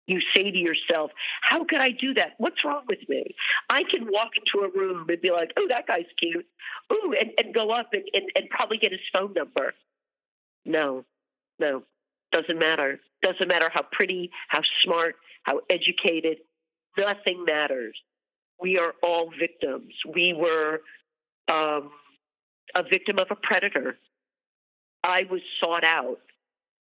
[0.07, 1.11] you say to yourself
[1.43, 3.25] how could i do that what's wrong with me
[3.71, 6.47] i can walk into a room and be like oh that guy's cute
[6.93, 9.73] ooh and, and go up and, and, and probably get his phone number
[10.65, 11.05] no
[11.59, 11.83] no
[12.35, 13.01] doesn't matter.
[13.23, 15.15] Doesn't matter how pretty, how smart,
[15.45, 16.39] how educated.
[16.99, 17.97] Nothing matters.
[18.61, 19.93] We are all victims.
[20.13, 20.81] We were
[21.49, 21.91] um,
[22.75, 23.97] a victim of a predator.
[25.05, 26.19] I was sought out.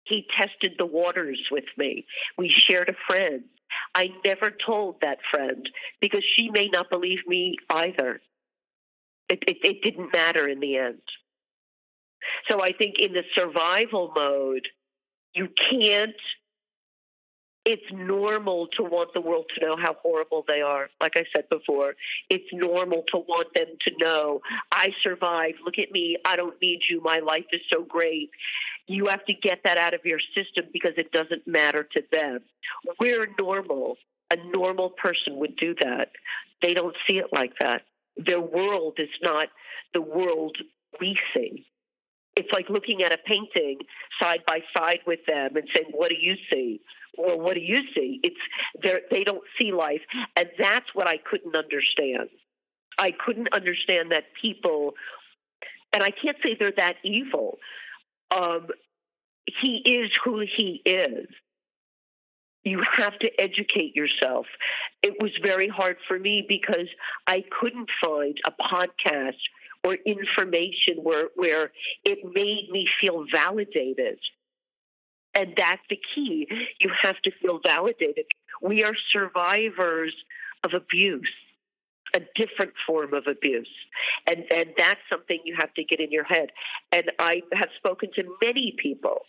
[0.08, 2.06] He tested the waters with me.
[2.38, 3.44] We shared a friend.
[3.94, 5.68] I never told that friend
[6.00, 8.22] because she may not believe me either.
[9.30, 11.02] It, it, it didn't matter in the end.
[12.50, 14.68] So I think in the survival mode,
[15.34, 16.16] you can't
[17.68, 20.88] it's normal to want the world to know how horrible they are.
[21.02, 21.96] Like I said before,
[22.30, 24.40] it's normal to want them to know,
[24.72, 25.58] I survived.
[25.66, 26.16] Look at me.
[26.24, 27.02] I don't need you.
[27.02, 28.30] My life is so great.
[28.88, 32.40] You have to get that out of your system because it doesn't matter to them.
[33.00, 33.98] We're normal.
[34.32, 36.10] A normal person would do that.
[36.62, 37.84] They don't see it like that.
[38.18, 39.50] Their world is not
[39.94, 40.58] the world
[41.00, 41.66] we see.
[42.36, 43.80] It's like looking at a painting
[44.22, 46.82] side by side with them and saying, What do you see?
[47.18, 48.20] well, what do you see?
[48.24, 50.02] It's they don't see life,
[50.36, 52.30] and that's what I couldn't understand.
[52.98, 54.94] I couldn't understand that people,
[55.92, 57.58] and I can't say they're that evil.
[58.32, 58.68] Um,
[59.62, 61.28] he is who he is.
[62.64, 64.46] You have to educate yourself.
[65.02, 66.88] It was very hard for me because
[67.26, 69.40] I couldn't find a podcast
[69.84, 71.72] or information where where
[72.04, 74.20] it made me feel validated.
[75.34, 76.48] And that's the key.
[76.80, 78.26] You have to feel validated.
[78.62, 80.14] We are survivors
[80.64, 81.32] of abuse,
[82.14, 83.70] a different form of abuse.
[84.26, 86.50] And, and that's something you have to get in your head.
[86.92, 89.22] And I have spoken to many people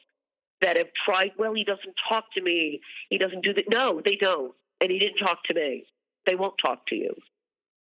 [0.61, 2.81] that have tried, well, he doesn't talk to me.
[3.11, 3.69] He doesn't do that.
[3.69, 4.55] No, they don't.
[4.81, 5.87] And he didn't talk to me.
[6.27, 7.15] They won't talk to you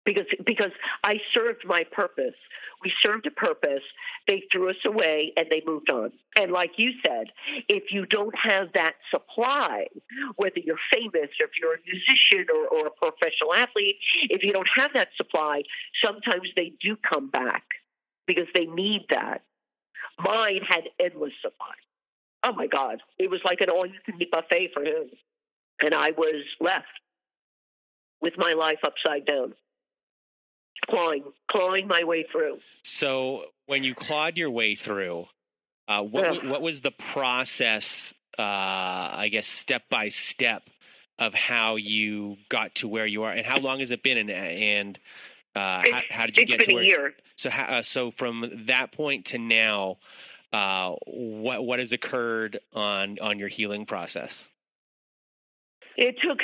[0.05, 0.70] because because
[1.05, 2.34] I served my purpose.
[2.82, 3.82] We served a purpose.
[4.26, 6.12] They threw us away and they moved on.
[6.36, 7.28] And like you said,
[7.68, 9.86] if you don't have that supply,
[10.36, 13.96] whether you're famous or if you're a musician or, or a professional athlete,
[14.30, 15.62] if you don't have that supply,
[16.05, 17.62] sometimes they do come back
[18.26, 19.42] because they need that.
[20.18, 21.74] Mine had endless supply.
[22.44, 23.00] Oh my God.
[23.18, 25.09] It was like an all you can eat buffet for him.
[25.80, 26.86] And I was left
[28.20, 29.55] with my life upside down
[30.89, 32.59] clawing, clawing my way through.
[32.85, 35.27] So when you clawed your way through,
[35.89, 38.14] uh, what, what was the process?
[38.39, 40.62] Uh, I guess step by step
[41.18, 44.18] of how you got to where you are, and how long has it been?
[44.18, 44.99] And, and
[45.55, 46.83] uh, how, how, did you get to where?
[46.83, 47.14] A year.
[47.37, 49.99] So, uh, so from that point to now,
[50.53, 54.49] uh, what what has occurred on on your healing process?
[55.97, 56.39] It took,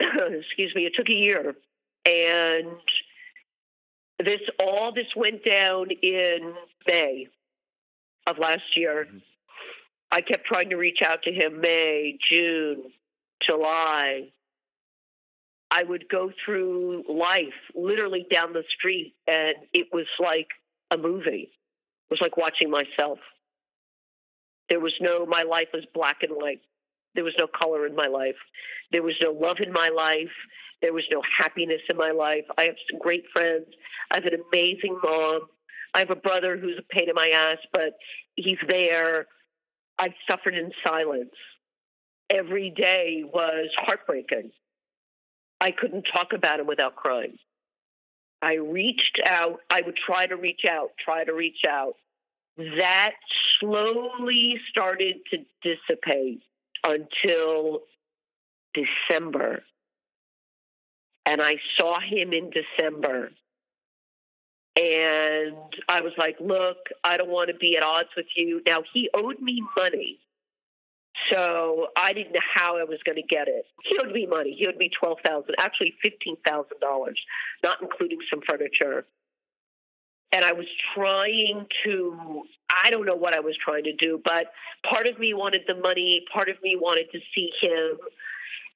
[0.00, 1.56] excuse me, it took a year,
[2.04, 2.68] and
[4.18, 6.54] this all this went down in
[6.86, 7.28] May
[8.26, 9.06] of last year.
[9.08, 9.18] Mm-hmm.
[10.10, 12.84] I kept trying to reach out to him May, June,
[13.46, 14.30] July.
[15.70, 20.48] I would go through life literally down the street and it was like
[20.90, 21.50] a movie.
[21.50, 23.18] It was like watching myself.
[24.70, 26.60] There was no my life was black and white.
[27.14, 28.36] There was no color in my life.
[28.92, 30.32] There was no love in my life.
[30.80, 32.44] There was no happiness in my life.
[32.56, 33.66] I have some great friends.
[34.10, 35.40] I have an amazing mom.
[35.94, 37.94] I have a brother who's a pain in my ass, but
[38.36, 39.26] he's there.
[39.98, 41.34] I've suffered in silence.
[42.30, 44.50] Every day was heartbreaking.
[45.60, 47.38] I couldn't talk about him without crying.
[48.40, 49.60] I reached out.
[49.70, 51.94] I would try to reach out, try to reach out.
[52.56, 53.14] That
[53.58, 56.42] slowly started to dissipate
[56.84, 57.80] until
[58.74, 59.62] December
[61.28, 63.30] and I saw him in December.
[64.76, 65.56] And
[65.88, 68.62] I was like, look, I don't want to be at odds with you.
[68.66, 70.18] Now, he owed me money.
[71.30, 73.66] So I didn't know how I was going to get it.
[73.84, 74.56] He owed me money.
[74.58, 77.18] He owed me twelve thousand, actually fifteen thousand dollars,
[77.62, 79.04] not including some furniture.
[80.30, 82.42] And I was trying to,
[82.84, 84.52] I don't know what I was trying to do, but
[84.88, 87.98] part of me wanted the money, part of me wanted to see him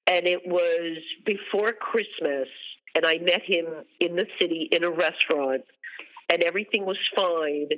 [0.07, 2.49] and it was before Christmas,
[2.95, 3.67] and I met him
[4.01, 5.63] in the city in a restaurant,
[6.29, 7.69] and everything was fine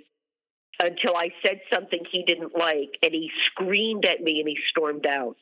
[0.80, 5.06] until I said something he didn't like, and he screamed at me and he stormed
[5.06, 5.36] out.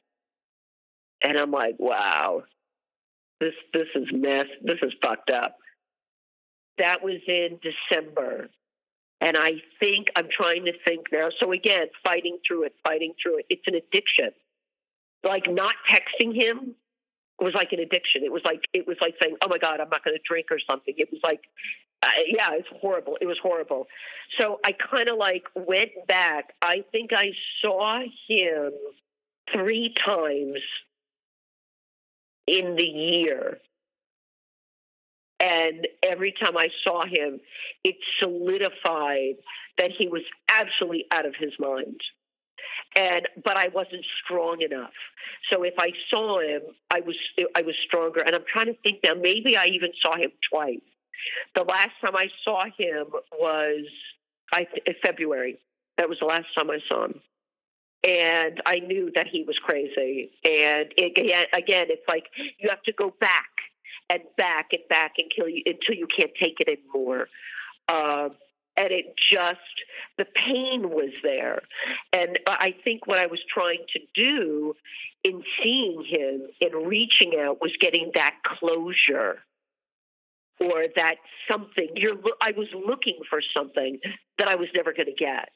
[1.22, 2.42] And I'm like, wow,
[3.40, 4.46] this this is mess.
[4.62, 5.56] This is fucked up.
[6.78, 8.48] That was in December.
[9.20, 11.28] And I think I'm trying to think now.
[11.38, 13.46] So again, fighting through it, fighting through it.
[13.50, 14.32] It's an addiction
[15.24, 16.74] like not texting him
[17.40, 18.22] was like an addiction.
[18.24, 20.46] It was like it was like saying, "Oh my God, I'm not going to drink"
[20.50, 20.94] or something.
[20.96, 21.40] It was like,
[22.02, 23.16] uh, yeah, it's horrible.
[23.20, 23.86] It was horrible.
[24.40, 26.54] So I kind of like went back.
[26.60, 28.72] I think I saw him
[29.52, 30.58] three times
[32.46, 33.58] in the year.
[35.38, 37.40] And every time I saw him,
[37.82, 39.36] it solidified
[39.78, 42.00] that he was absolutely out of his mind
[42.96, 44.92] and but I wasn't strong enough.
[45.50, 47.16] So if I saw him, I was
[47.56, 48.20] I was stronger.
[48.20, 49.14] And I'm trying to think now.
[49.14, 50.80] Maybe I even saw him twice.
[51.54, 53.06] The last time I saw him
[53.38, 53.86] was
[54.52, 54.66] I
[55.04, 55.58] February.
[55.98, 57.20] That was the last time I saw him
[58.04, 60.30] and I knew that he was crazy.
[60.44, 62.24] And it, again, it's like
[62.58, 63.50] you have to go back
[64.10, 67.28] and back and back until you until you can't take it anymore.
[67.88, 68.36] Um,
[68.76, 69.58] and it just
[70.18, 71.62] the pain was there,
[72.12, 74.74] and I think what I was trying to do
[75.24, 79.38] in seeing him in reaching out was getting that closure
[80.60, 81.16] or that
[81.50, 83.98] something you're I was looking for something
[84.38, 85.50] that I was never going to get.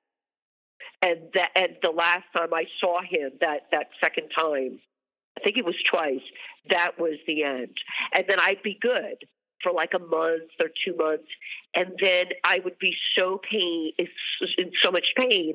[1.02, 4.80] And that and the last time I saw him that that second time,
[5.38, 6.24] I think it was twice.
[6.70, 7.76] That was the end,
[8.14, 9.24] and then I'd be good
[9.62, 11.28] for like a month or two months,
[11.74, 15.54] and then I would be so pain in so much pain.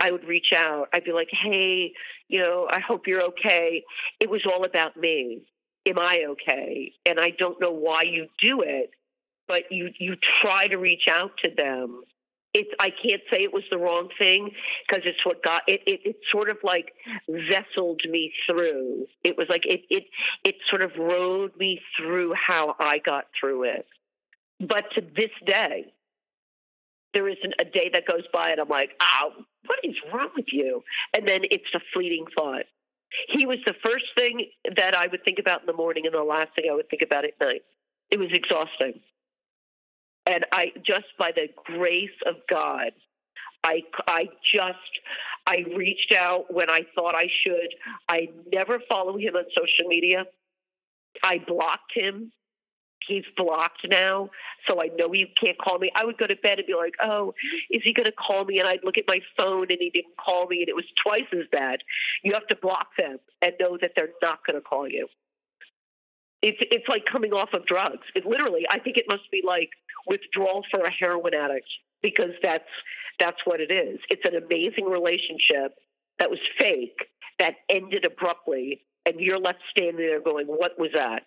[0.00, 0.88] I would reach out.
[0.92, 1.92] I'd be like, "Hey,
[2.28, 3.84] you know, I hope you're okay."
[4.20, 5.42] It was all about me.
[5.86, 6.92] Am I okay?
[7.06, 8.90] And I don't know why you do it,
[9.48, 12.02] but you you try to reach out to them
[12.54, 14.50] it's I can't say it was the wrong thing
[14.86, 16.92] because it's what got it, it it sort of like
[17.28, 19.06] vesseled me through.
[19.24, 20.04] It was like it it
[20.44, 23.86] it sort of rode me through how I got through it.
[24.60, 25.92] But to this day,
[27.14, 29.30] there isn't a day that goes by and I'm like, oh,
[29.66, 30.82] what is wrong with you?
[31.14, 32.64] And then it's a fleeting thought.
[33.28, 34.46] He was the first thing
[34.76, 37.02] that I would think about in the morning and the last thing I would think
[37.02, 37.62] about at night.
[38.10, 39.00] It was exhausting.
[40.26, 42.92] And I just by the grace of God,
[43.64, 44.78] I, I just
[45.46, 47.74] I reached out when I thought I should.
[48.08, 50.24] I never follow him on social media.
[51.22, 52.32] I blocked him.
[53.08, 54.30] He's blocked now,
[54.68, 55.90] so I know he can't call me.
[55.96, 57.34] I would go to bed and be like, "Oh,
[57.68, 60.16] is he going to call me?" And I'd look at my phone, and he didn't
[60.16, 61.80] call me, and it was twice as bad.
[62.22, 65.08] You have to block them and know that they're not going to call you.
[66.42, 68.06] It's it's like coming off of drugs.
[68.14, 69.70] It literally, I think it must be like
[70.06, 71.68] withdrawal for a heroin addict
[72.02, 72.68] because that's
[73.18, 74.00] that's what it is.
[74.10, 75.74] It's an amazing relationship
[76.18, 76.98] that was fake
[77.38, 81.26] that ended abruptly, and you're left standing there going, "What was that?"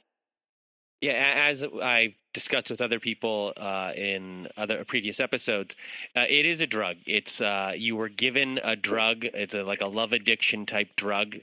[1.01, 5.75] Yeah, as I've discussed with other people uh, in other previous episodes,
[6.15, 6.97] uh, it is a drug.
[7.05, 9.25] It's uh, you were given a drug.
[9.25, 11.37] It's a, like a love addiction type drug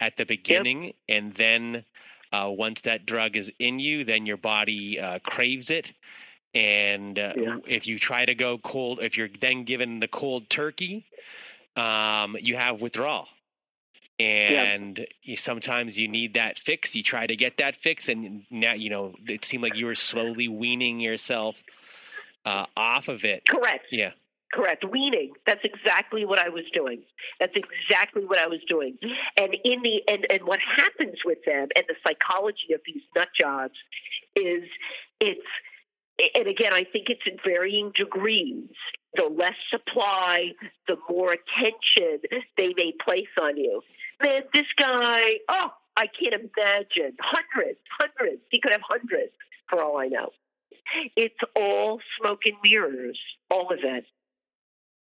[0.00, 0.94] at the beginning, yep.
[1.08, 1.84] and then
[2.32, 5.92] uh, once that drug is in you, then your body uh, craves it,
[6.56, 7.56] and uh, yeah.
[7.66, 11.04] if you try to go cold, if you're then given the cold turkey,
[11.76, 13.28] um, you have withdrawal.
[14.18, 15.04] And yeah.
[15.22, 16.94] you, sometimes you need that fix.
[16.94, 19.94] You try to get that fix, and now you know it seemed like you were
[19.94, 21.62] slowly weaning yourself
[22.46, 23.42] uh, off of it.
[23.46, 23.88] Correct.
[23.92, 24.12] Yeah.
[24.54, 24.86] Correct.
[24.90, 25.32] Weaning.
[25.46, 27.02] That's exactly what I was doing.
[27.38, 28.96] That's exactly what I was doing.
[29.36, 33.28] And in the and, and what happens with them and the psychology of these nut
[33.38, 33.74] jobs
[34.34, 34.62] is
[35.20, 35.46] it's
[36.34, 38.68] and again, I think it's in varying degrees.
[39.14, 40.52] The less supply,
[40.88, 42.20] the more attention
[42.56, 43.82] they may place on you.
[44.22, 47.16] Man, this guy, oh, I can't imagine.
[47.20, 48.42] Hundreds, hundreds.
[48.50, 49.32] He could have hundreds
[49.68, 50.30] for all I know.
[51.16, 53.18] It's all smoke and mirrors,
[53.50, 54.04] all of it.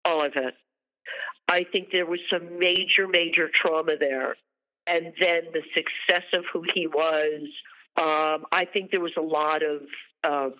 [0.04, 0.54] All of it.
[1.48, 4.36] I think there was some major, major trauma there.
[4.86, 7.42] And then the success of who he was.
[7.96, 9.82] Um, I think there was a lot of
[10.24, 10.54] um,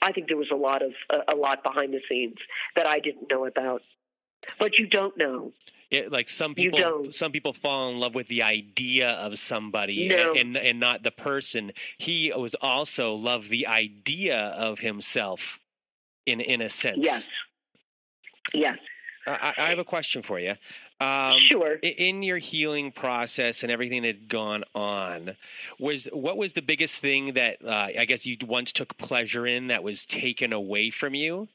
[0.00, 2.36] I think there was a lot of a, a lot behind the scenes
[2.76, 3.82] that I didn't know about.
[4.58, 5.52] But you don't know.
[5.90, 10.32] Yeah, like some people, some people fall in love with the idea of somebody no.
[10.32, 11.72] and, and not the person.
[11.98, 15.58] He was also loved the idea of himself,
[16.24, 17.00] in in a sense.
[17.02, 17.28] Yes.
[18.54, 18.78] Yes.
[19.26, 20.54] I, I have a question for you.
[21.02, 21.74] Um, sure.
[21.82, 25.36] In your healing process and everything that had gone on,
[25.78, 29.68] was what was the biggest thing that uh, I guess you once took pleasure in
[29.68, 31.48] that was taken away from you?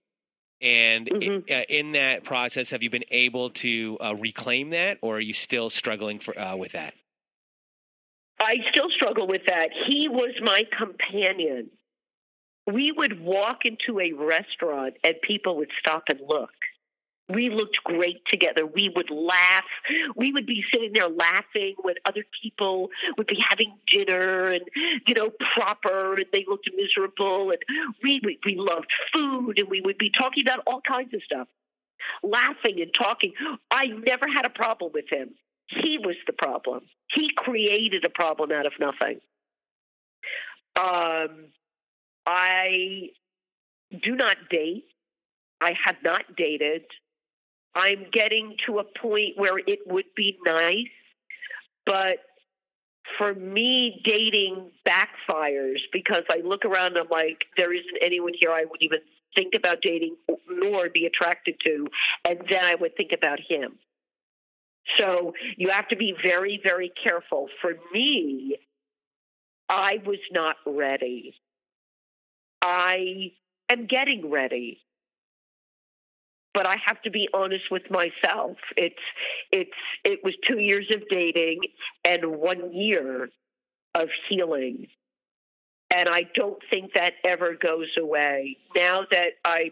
[0.59, 1.51] And mm-hmm.
[1.51, 5.33] uh, in that process, have you been able to uh, reclaim that, or are you
[5.33, 6.95] still struggling for, uh, with that?
[8.39, 9.69] I still struggle with that.
[9.87, 11.69] He was my companion.
[12.65, 16.51] We would walk into a restaurant and people would stop and look
[17.29, 18.65] we looked great together.
[18.65, 19.65] We would laugh.
[20.15, 24.63] We would be sitting there laughing when other people would be having dinner and,
[25.05, 27.51] you know, proper and they looked miserable.
[27.51, 27.59] And
[28.01, 31.47] we, we, we loved food and we would be talking about all kinds of stuff,
[32.23, 33.33] laughing and talking.
[33.69, 35.31] I never had a problem with him.
[35.67, 36.81] He was the problem.
[37.13, 39.19] He created a problem out of nothing.
[40.77, 41.47] Um,
[42.25, 43.09] I
[44.01, 44.85] do not date.
[45.59, 46.83] I have not dated.
[47.77, 50.89] I'm getting to a point where it would be nice,
[51.85, 52.17] but
[53.19, 58.51] for me, dating backfires because I look around and I'm like, there isn't anyone here
[58.51, 58.99] I would even
[59.35, 60.15] think about dating
[60.49, 61.87] nor be attracted to.
[62.25, 63.77] And then I would think about him.
[64.97, 67.47] So you have to be very, very careful.
[67.61, 68.57] For me,
[69.69, 71.35] I was not ready.
[72.61, 73.31] I
[73.69, 74.79] am getting ready.
[76.57, 78.57] But I have to be honest with myself.
[78.75, 78.95] It's
[79.51, 79.69] it's
[80.03, 81.59] it was 2 years of dating
[82.03, 83.29] and 1 year
[83.93, 84.87] of healing.
[85.91, 88.57] And I don't think that ever goes away.
[88.75, 89.69] Now that I'm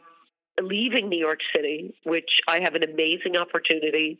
[0.62, 4.20] leaving New York City, which I have an amazing opportunity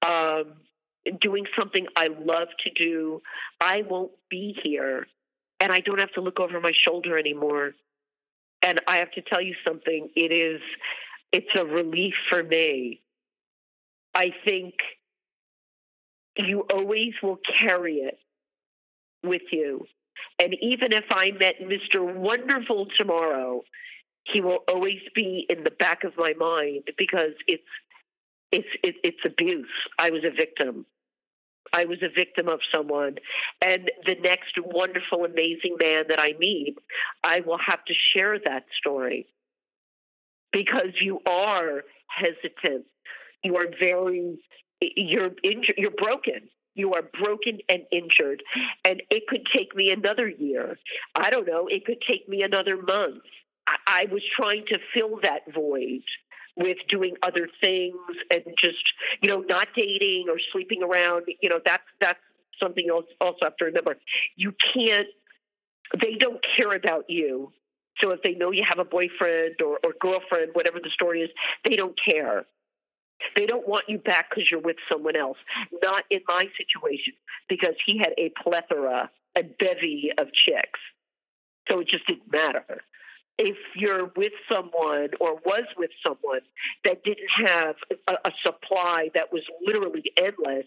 [0.00, 0.44] um,
[1.20, 3.20] doing something I love to do,
[3.60, 5.06] I won't be here
[5.60, 7.72] and I don't have to look over my shoulder anymore.
[8.62, 10.62] And I have to tell you something, it is
[11.32, 13.00] it's a relief for me.
[14.14, 14.74] I think
[16.36, 18.18] you always will carry it
[19.24, 19.86] with you.
[20.38, 22.14] And even if I met Mr.
[22.14, 23.62] Wonderful tomorrow,
[24.24, 27.62] he will always be in the back of my mind because it's
[28.52, 29.66] it's it, it's abuse.
[29.98, 30.86] I was a victim.
[31.72, 33.16] I was a victim of someone,
[33.62, 36.76] and the next wonderful, amazing man that I meet,
[37.24, 39.26] I will have to share that story
[40.52, 42.84] because you are hesitant.
[43.42, 44.38] You are very
[44.80, 45.76] you're injured.
[45.76, 46.48] You're broken.
[46.74, 48.42] You are broken and injured,
[48.84, 50.78] and it could take me another year.
[51.14, 51.66] I don't know.
[51.68, 53.22] It could take me another month.
[53.66, 56.02] I, I was trying to fill that void
[56.56, 57.96] with doing other things
[58.30, 58.82] and just
[59.22, 62.20] you know not dating or sleeping around you know that's that's
[62.62, 63.96] something else also have to remember
[64.36, 65.06] you can't
[66.00, 67.50] they don't care about you
[68.00, 71.30] so if they know you have a boyfriend or, or girlfriend whatever the story is
[71.64, 72.44] they don't care.
[73.36, 75.38] They don't want you back because you're with someone else.
[75.80, 77.12] Not in my situation
[77.48, 80.80] because he had a plethora a bevy of chicks.
[81.70, 82.82] So it just didn't matter.
[83.38, 86.40] If you're with someone or was with someone
[86.84, 87.76] that didn't have
[88.08, 90.66] a, a supply that was literally endless,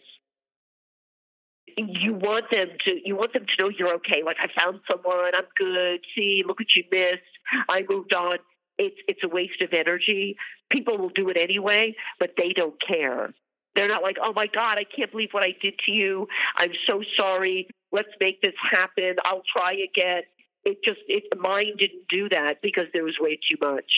[1.78, 4.24] you want them to you want them to know you're okay.
[4.26, 6.02] Like I found someone, I'm good.
[6.16, 7.22] See, look what you missed.
[7.70, 8.38] I moved on.
[8.78, 10.38] It's it's a waste of energy.
[10.70, 13.34] People will do it anyway, but they don't care.
[13.76, 16.28] They're not like, oh my God, I can't believe what I did to you.
[16.56, 17.68] I'm so sorry.
[17.92, 19.16] Let's make this happen.
[19.26, 20.24] I'll try again
[20.66, 23.92] it just it mine didn't do that because there was way too much.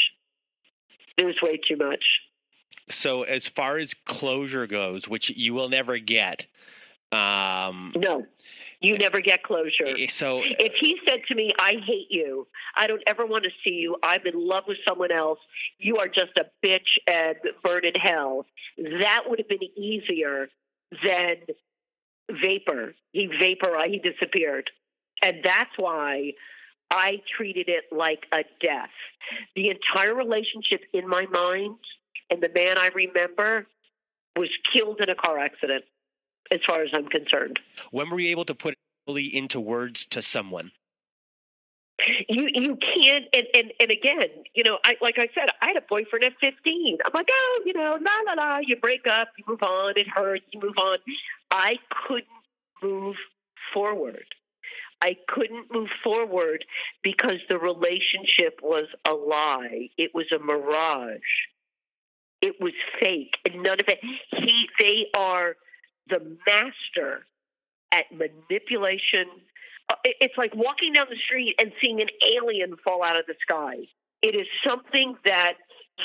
[1.17, 2.03] There was way too much.
[2.89, 6.45] So as far as closure goes, which you will never get.
[7.11, 8.25] Um, no,
[8.81, 9.87] you never get closure.
[9.87, 12.47] Eh, so if he said to me, "I hate you.
[12.75, 13.95] I don't ever want to see you.
[14.03, 15.39] I'm in love with someone else.
[15.77, 18.45] You are just a bitch and burn in hell,"
[18.77, 20.49] that would have been easier
[21.03, 21.37] than
[22.29, 22.93] vapor.
[23.13, 23.91] He vaporized.
[23.91, 24.69] He disappeared,
[25.21, 26.33] and that's why
[26.91, 28.89] I treated it like a death.
[29.55, 31.77] The entire relationship in my mind
[32.29, 33.67] and the man I remember
[34.35, 35.83] was killed in a car accident,
[36.51, 37.59] as far as I'm concerned.
[37.91, 40.71] When were you able to put it fully into words to someone?
[42.29, 45.77] You you can't and, and, and again, you know, I like I said, I had
[45.77, 46.99] a boyfriend at fifteen.
[47.03, 50.07] I'm like, oh, you know, la la la, you break up, you move on, it
[50.07, 50.99] hurts, you move on.
[51.49, 51.77] I
[52.07, 52.27] couldn't
[52.83, 53.15] move
[53.73, 54.25] forward.
[55.01, 56.65] I couldn't move forward
[57.03, 59.89] because the relationship was a lie.
[59.97, 61.19] It was a mirage.
[62.41, 63.33] It was fake.
[63.45, 63.99] And none of it.
[64.31, 65.55] He, they are
[66.09, 67.25] the master
[67.91, 69.25] at manipulation.
[69.89, 73.35] Uh, it's like walking down the street and seeing an alien fall out of the
[73.41, 73.75] sky.
[74.21, 75.53] It is something that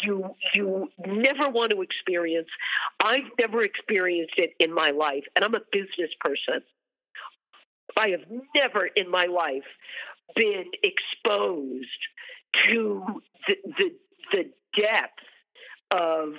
[0.02, 2.48] you you never want to experience.
[3.00, 6.62] I've never experienced it in my life, and I'm a business person.
[7.96, 8.22] I have
[8.54, 9.64] never in my life
[10.34, 11.86] been exposed
[12.68, 13.04] to
[13.46, 13.90] the, the,
[14.32, 14.44] the
[14.80, 15.18] depth
[15.90, 16.34] of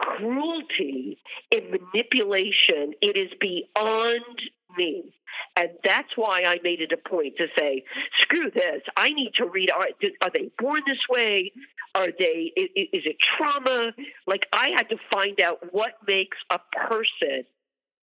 [0.00, 1.18] cruelty
[1.52, 2.94] and manipulation.
[3.00, 4.40] It is beyond
[4.76, 5.14] me.
[5.56, 7.84] And that's why I made it a point to say,
[8.22, 8.82] screw this.
[8.96, 9.70] I need to read.
[9.70, 9.88] Are,
[10.22, 11.52] are they born this way?
[11.94, 13.92] Are they, is, is it trauma?
[14.26, 17.44] Like, I had to find out what makes a person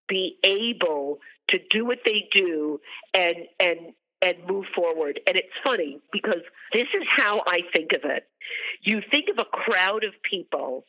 [0.07, 1.19] be able
[1.49, 2.79] to do what they do
[3.13, 5.19] and and and move forward.
[5.27, 6.41] And it's funny because
[6.73, 8.27] this is how I think of it.
[8.81, 10.85] You think of a crowd of people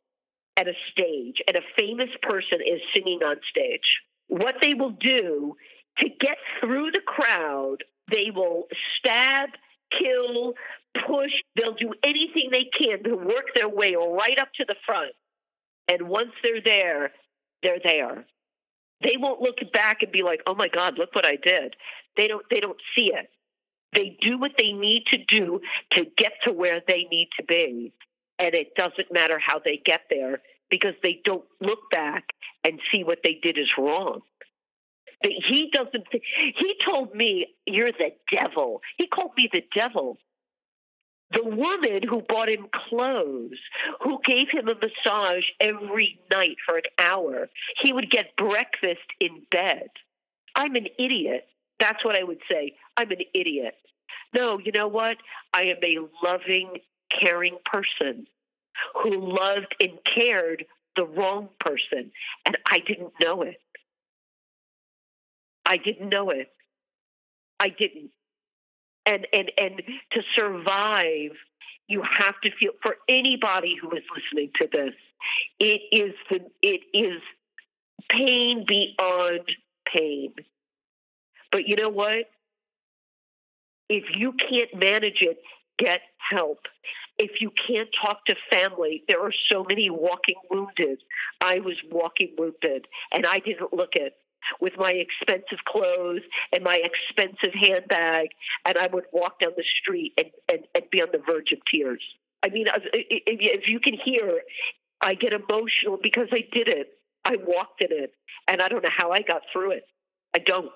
[0.58, 4.02] at a stage, and a famous person is singing on stage.
[4.26, 5.54] What they will do
[5.98, 7.78] to get through the crowd,
[8.10, 8.64] they will
[8.98, 9.50] stab,
[9.96, 10.54] kill,
[11.06, 11.30] push.
[11.56, 15.12] They'll do anything they can to work their way right up to the front.
[15.86, 17.12] And once they're there,
[17.62, 18.26] they're there.
[19.02, 21.76] They won't look back and be like, "Oh my God, look what I did."
[22.16, 22.44] They don't.
[22.50, 23.30] They don't see it.
[23.94, 25.60] They do what they need to do
[25.92, 27.92] to get to where they need to be,
[28.38, 32.24] and it doesn't matter how they get there because they don't look back
[32.64, 34.20] and see what they did is wrong.
[35.22, 36.06] He doesn't.
[36.12, 40.18] He told me, "You're the devil." He called me the devil
[41.32, 43.58] the woman who bought him clothes,
[44.02, 47.48] who gave him a massage every night for an hour,
[47.82, 49.88] he would get breakfast in bed.
[50.54, 51.46] I'm an idiot.
[51.80, 52.74] That's what I would say.
[52.96, 53.74] I'm an idiot.
[54.34, 55.16] No, you know what?
[55.52, 56.78] I am a loving,
[57.20, 58.26] caring person
[59.02, 60.64] who loved and cared
[60.96, 62.10] the wrong person,
[62.44, 63.60] and I didn't know it.
[65.64, 66.48] I didn't know it.
[67.60, 68.10] I didn't
[69.08, 69.82] and and and
[70.12, 71.32] to survive
[71.88, 74.94] you have to feel for anybody who is listening to this
[75.58, 77.20] it is the it is
[78.10, 79.48] pain beyond
[79.92, 80.34] pain
[81.50, 82.30] but you know what
[83.88, 85.38] if you can't manage it
[85.78, 86.00] get
[86.30, 86.58] help
[87.18, 90.98] if you can't talk to family there are so many walking wounded
[91.40, 94.14] i was walking wounded and i didn't look it
[94.60, 96.22] with my expensive clothes
[96.52, 98.28] and my expensive handbag,
[98.64, 101.58] and I would walk down the street and, and, and be on the verge of
[101.70, 102.02] tears.
[102.42, 104.40] I mean, if you can hear,
[105.00, 106.98] I get emotional because I did it.
[107.24, 108.12] I walked in it,
[108.46, 109.84] and I don't know how I got through it.
[110.34, 110.70] I don't.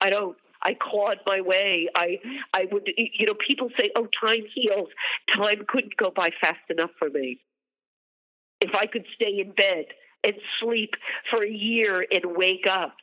[0.00, 0.36] I don't.
[0.62, 1.88] I clawed my way.
[1.94, 2.18] I
[2.54, 4.88] I would you know people say, "Oh, time heals."
[5.36, 7.40] Time couldn't go by fast enough for me.
[8.60, 9.86] If I could stay in bed
[10.24, 10.94] and sleep
[11.30, 12.96] for a year and wake up.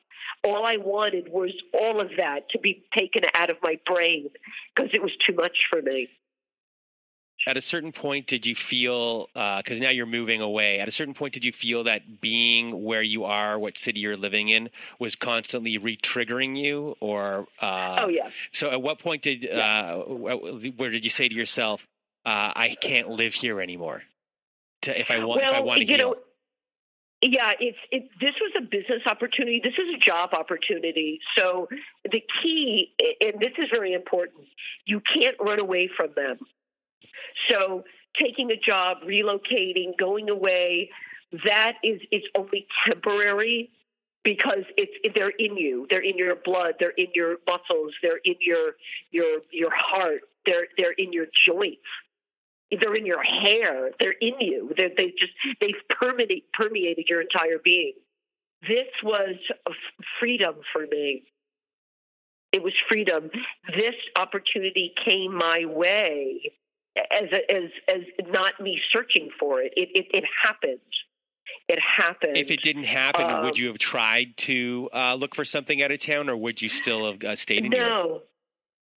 [0.43, 4.29] All I wanted was all of that to be taken out of my brain
[4.73, 6.07] because it was too much for me.
[7.47, 10.91] At a certain point, did you feel, because uh, now you're moving away, at a
[10.91, 14.69] certain point, did you feel that being where you are, what city you're living in,
[14.99, 16.95] was constantly re triggering you?
[16.99, 18.29] Or, uh, oh, yeah.
[18.51, 19.95] So at what point did, yeah.
[19.95, 20.35] uh,
[20.75, 21.87] where did you say to yourself,
[22.25, 24.03] uh, I can't live here anymore?
[24.83, 26.09] To, if I want, well, if I want to you heal.
[26.09, 26.15] Know,
[27.21, 29.59] yeah, it's it, this was a business opportunity.
[29.61, 31.19] This is a job opportunity.
[31.37, 31.67] So
[32.09, 34.45] the key, and this is very important,
[34.85, 36.37] you can't run away from them.
[37.49, 37.83] So
[38.21, 40.89] taking a job, relocating, going away,
[41.45, 43.69] that is is only temporary
[44.23, 45.87] because it's they're in you.
[45.89, 46.75] They're in your blood.
[46.79, 47.93] They're in your muscles.
[48.01, 48.73] They're in your
[49.11, 50.21] your your heart.
[50.45, 51.81] They're they're in your joints
[52.71, 53.91] they're in your hair.
[53.99, 54.71] They're in you.
[54.77, 57.93] They're, they just they've permeated permeated your entire being.
[58.61, 59.35] This was
[60.19, 61.23] freedom for me.
[62.51, 63.29] It was freedom.
[63.75, 66.51] This opportunity came my way
[67.11, 69.73] as as as not me searching for it.
[69.75, 70.79] It it, it happened.
[71.67, 72.37] It happened.
[72.37, 75.91] If it didn't happen, um, would you have tried to uh, look for something out
[75.91, 77.71] of town, or would you still have uh, stayed in?
[77.71, 78.21] No,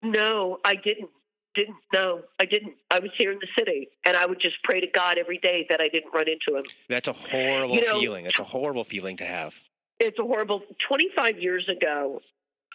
[0.03, 1.11] no, I didn't
[1.55, 2.75] didn't no, I didn't.
[2.91, 5.67] I was here in the city, and I would just pray to God every day
[5.69, 6.65] that I didn't run into him.
[6.89, 8.27] That's a horrible you know, feeling.
[8.27, 9.55] It's a horrible feeling to have.
[10.01, 10.63] It's a horrible.
[10.89, 12.21] Twenty five years ago,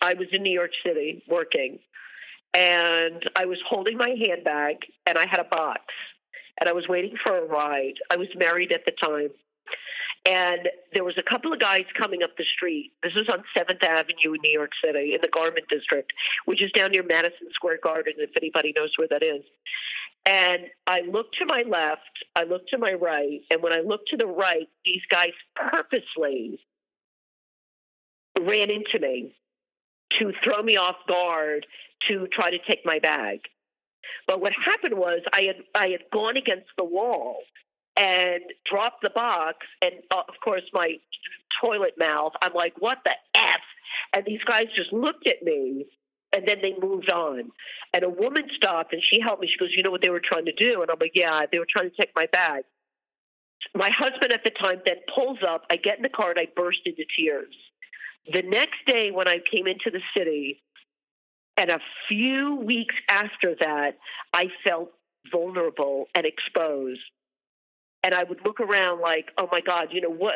[0.01, 1.79] I was in New York City working,
[2.57, 5.81] and I was holding my handbag, and I had a box,
[6.59, 7.93] and I was waiting for a ride.
[8.09, 9.29] I was married at the time,
[10.25, 12.93] and there was a couple of guys coming up the street.
[13.03, 16.11] This was on 7th Avenue in New York City in the Garment District,
[16.45, 19.43] which is down near Madison Square Garden, if anybody knows where that is.
[20.25, 22.01] And I looked to my left,
[22.35, 26.59] I looked to my right, and when I looked to the right, these guys purposely
[28.35, 29.35] ran into me
[30.19, 31.65] to throw me off guard
[32.07, 33.41] to try to take my bag.
[34.27, 37.39] But what happened was I had I had gone against the wall
[37.97, 39.57] and dropped the box.
[39.81, 40.95] And uh, of course, my
[41.61, 43.61] toilet mouth, I'm like, what the F?
[44.13, 45.85] And these guys just looked at me
[46.33, 47.51] and then they moved on.
[47.93, 49.49] And a woman stopped and she helped me.
[49.51, 50.81] She goes, You know what they were trying to do?
[50.81, 52.63] And I'm like, Yeah, they were trying to take my bag.
[53.75, 55.65] My husband at the time then pulls up.
[55.69, 57.53] I get in the car and I burst into tears.
[58.31, 60.61] The next day, when I came into the city,
[61.55, 63.97] and a few weeks after that,
[64.33, 64.91] I felt
[65.31, 67.01] vulnerable and exposed
[68.07, 70.35] and I would look around like, oh my God, you know, what,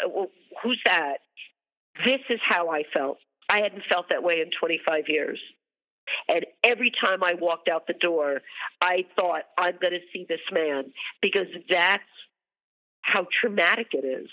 [0.62, 1.20] who's that?
[2.06, 3.18] This is how I felt.
[3.48, 5.40] I hadn't felt that way in 25 years.
[6.28, 8.42] And every time I walked out the door,
[8.82, 12.04] I thought, I'm going to see this man because that's
[13.04, 14.30] how traumatic it is.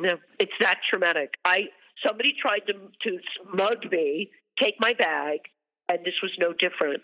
[0.00, 1.34] No, it's that traumatic.
[1.44, 1.66] I
[2.06, 3.18] somebody tried to to
[3.54, 5.40] mug me, take my bag,
[5.88, 7.02] and this was no different.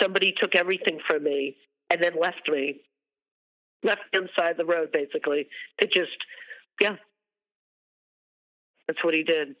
[0.00, 1.56] Somebody took everything from me
[1.90, 2.80] and then left me.
[3.82, 5.48] left hand side of the road, basically.
[5.78, 6.16] It just,
[6.80, 6.96] yeah,
[8.86, 9.56] that's what he did.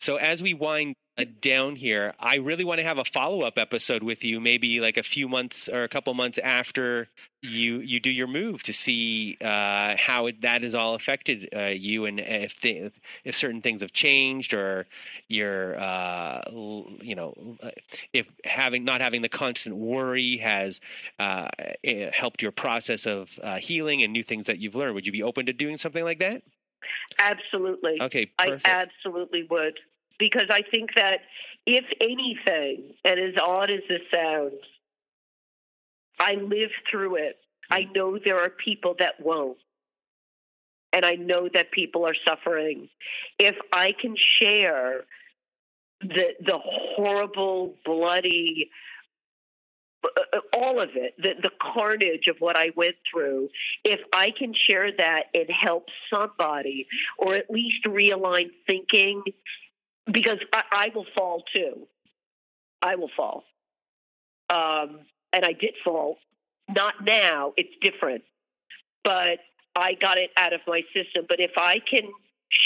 [0.00, 3.56] So as we wind uh, down here, I really want to have a follow up
[3.56, 7.08] episode with you, maybe like a few months or a couple months after
[7.42, 11.66] you you do your move to see uh, how it, that has all affected uh,
[11.66, 14.86] you and if if certain things have changed or
[15.28, 16.40] your uh,
[17.00, 17.56] you know
[18.12, 20.80] if having not having the constant worry has
[21.18, 21.48] uh,
[21.84, 24.94] eh, helped your process of uh, healing and new things that you've learned.
[24.94, 26.42] Would you be open to doing something like that?
[27.18, 27.98] Absolutely.
[28.00, 28.66] Okay, perfect.
[28.66, 29.78] I absolutely would
[30.18, 31.20] because I think that
[31.66, 34.62] if anything, and as odd as this sounds,
[36.18, 37.38] I live through it.
[37.70, 37.92] I mm-hmm.
[37.92, 39.58] know there are people that won't.
[40.92, 42.88] And I know that people are suffering.
[43.38, 45.04] If I can share
[46.00, 48.70] the the horrible, bloody,
[50.52, 53.48] all of it, the, the carnage of what I went through,
[53.84, 56.86] if I can share that and help somebody,
[57.18, 59.22] or at least realign thinking
[60.10, 61.86] because I, I will fall too.
[62.82, 63.44] I will fall.
[64.48, 65.00] Um,
[65.32, 66.18] and I did fall.
[66.68, 68.22] Not now, it's different.
[69.02, 69.38] But
[69.74, 71.26] I got it out of my system.
[71.28, 72.08] But if I can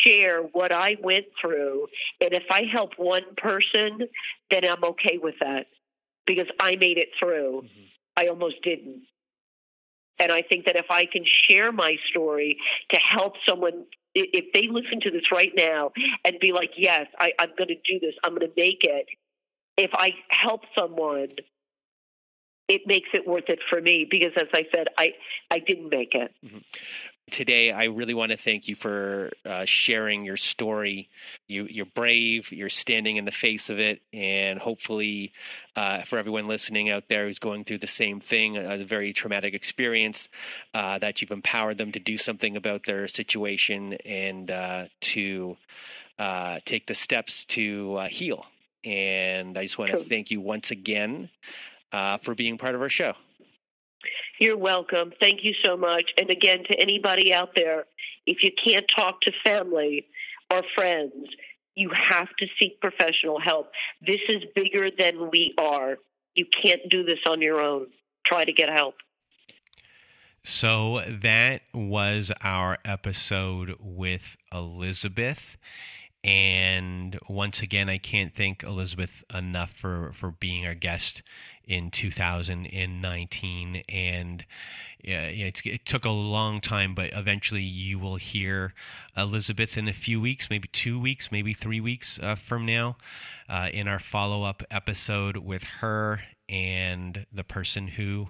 [0.05, 1.87] share what I went through,
[2.21, 4.07] and if I help one person,
[4.51, 5.67] then I'm okay with that
[6.27, 7.63] because I made it through.
[7.65, 7.85] Mm-hmm.
[8.17, 9.03] I almost didn't.
[10.19, 12.59] And I think that if I can share my story
[12.93, 15.93] to help someone if they listen to this right now
[16.25, 19.07] and be like, yes, I, I'm going to do this, I'm going to make it,
[19.77, 21.29] if I help someone,
[22.67, 25.13] it makes it worth it for me because, as I said, I,
[25.51, 26.33] I didn't make it.
[26.45, 26.59] Mm-hmm
[27.31, 31.09] today, I really want to thank you for uh, sharing your story.
[31.47, 32.53] You, you're brave.
[32.53, 35.33] You're standing in the face of it, and hopefully,
[35.77, 39.55] uh, for everyone listening out there who's going through the same thing, a, very traumatic
[39.55, 40.29] experience,
[40.75, 45.57] uh, that you've empowered them to do something about their situation and uh, to
[46.19, 48.47] uh, take the steps to uh, heal.
[48.85, 51.31] And I just want to thank you once again
[51.91, 53.15] for being part of our show.
[54.41, 55.13] You're welcome.
[55.21, 56.05] Thank you so much.
[56.17, 57.85] And again, to anybody out there,
[58.27, 60.07] if you can't talk to family
[60.51, 61.13] or friends,
[61.75, 63.71] you have to seek professional help.
[64.01, 65.99] This is bigger than we are.
[66.35, 67.89] You can't do this on your own.
[68.27, 68.95] Try to get help.
[70.43, 75.59] So that was our episode with Elizabeth.
[76.23, 81.23] And once again, I can't thank Elizabeth enough for, for being our guest
[81.65, 83.83] in 2019.
[83.89, 84.45] And
[85.03, 88.75] yeah, it took a long time, but eventually you will hear
[89.17, 92.97] Elizabeth in a few weeks, maybe two weeks, maybe three weeks uh, from now,
[93.49, 98.29] uh, in our follow up episode with her and the person who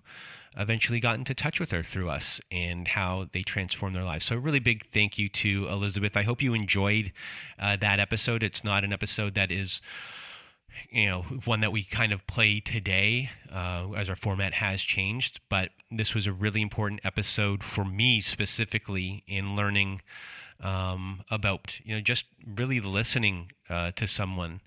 [0.57, 4.27] eventually got into touch with her through us and how they transformed their lives.
[4.27, 6.17] So, a really big thank you to Elizabeth.
[6.17, 7.13] I hope you enjoyed
[7.59, 8.43] uh, that episode.
[8.43, 9.81] It's not an episode that is
[10.91, 15.41] you know one that we kind of play today uh, as our format has changed
[15.49, 20.01] but this was a really important episode for me specifically in learning
[20.63, 24.61] um, about you know just really listening uh, to someone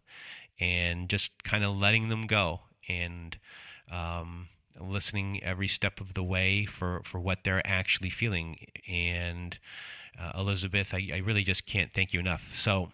[0.60, 3.38] and just kind of letting them go and
[3.92, 4.48] um,
[4.80, 8.58] listening every step of the way for, for what they're actually feeling.
[8.88, 9.58] And
[10.20, 12.54] uh, Elizabeth, I, I, really just can't thank you enough.
[12.56, 12.92] So,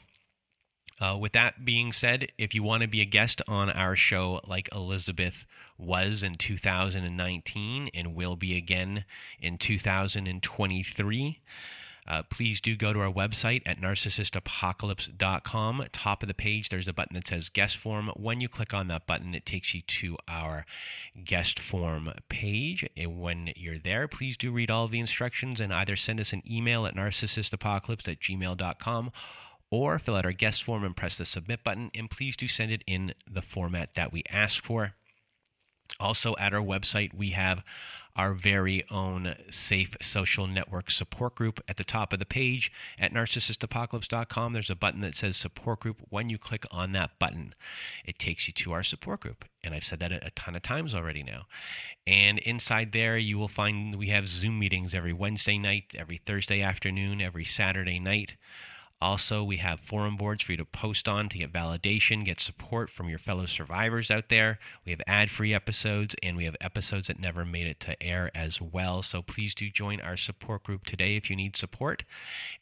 [1.01, 4.41] uh, with that being said, if you want to be a guest on our show
[4.45, 5.45] like Elizabeth
[5.77, 9.05] was in 2019 and will be again
[9.39, 11.39] in 2023,
[12.08, 15.86] uh, please do go to our website at narcissistapocalypse.com.
[15.91, 18.12] Top of the page, there's a button that says guest form.
[18.16, 20.66] When you click on that button, it takes you to our
[21.24, 22.88] guest form page.
[22.97, 26.43] And when you're there, please do read all the instructions and either send us an
[26.50, 29.12] email at narcissistapocalypse at gmail.com
[29.72, 31.91] or fill out our guest form and press the submit button.
[31.93, 34.93] And please do send it in the format that we ask for.
[36.00, 37.64] Also, at our website, we have
[38.20, 43.13] our very own safe social network support group at the top of the page at
[43.13, 44.51] narcissistapocalypse.com.
[44.51, 46.01] There's a button that says support group.
[46.09, 47.55] When you click on that button,
[48.03, 49.45] it takes you to our support group.
[49.63, 51.43] And I've said that a ton of times already now.
[52.05, 56.61] And inside there, you will find we have Zoom meetings every Wednesday night, every Thursday
[56.61, 58.34] afternoon, every Saturday night.
[59.02, 62.89] Also, we have forum boards for you to post on to get validation, get support
[62.89, 64.60] from your fellow survivors out there.
[64.86, 68.30] We have ad free episodes and we have episodes that never made it to air
[68.36, 69.02] as well.
[69.02, 72.04] So please do join our support group today if you need support.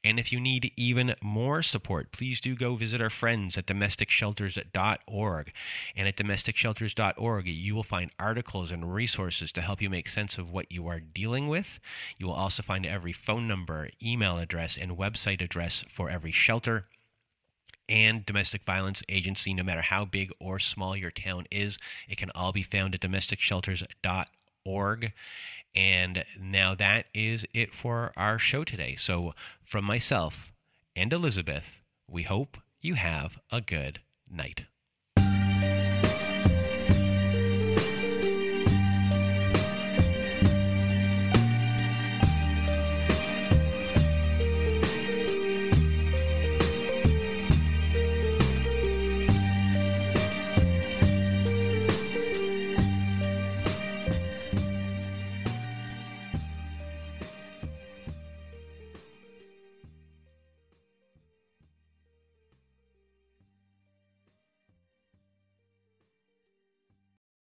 [0.04, 5.52] And if you need even more support, please do go visit our friends at domesticshelters.org.
[5.96, 10.52] And at domesticshelters.org, you will find articles and resources to help you make sense of
[10.52, 11.80] what you are dealing with.
[12.20, 16.86] You will also find every phone number, email address, and website address for every shelter
[17.88, 21.78] and domestic violence agency, no matter how big or small your town is.
[22.10, 25.14] It can all be found at domesticshelters.org.
[25.74, 28.98] And now that is it for our show today.
[28.98, 29.34] So,
[29.66, 30.52] from myself
[30.98, 31.78] and Elizabeth,
[32.10, 34.66] we hope you have a good night.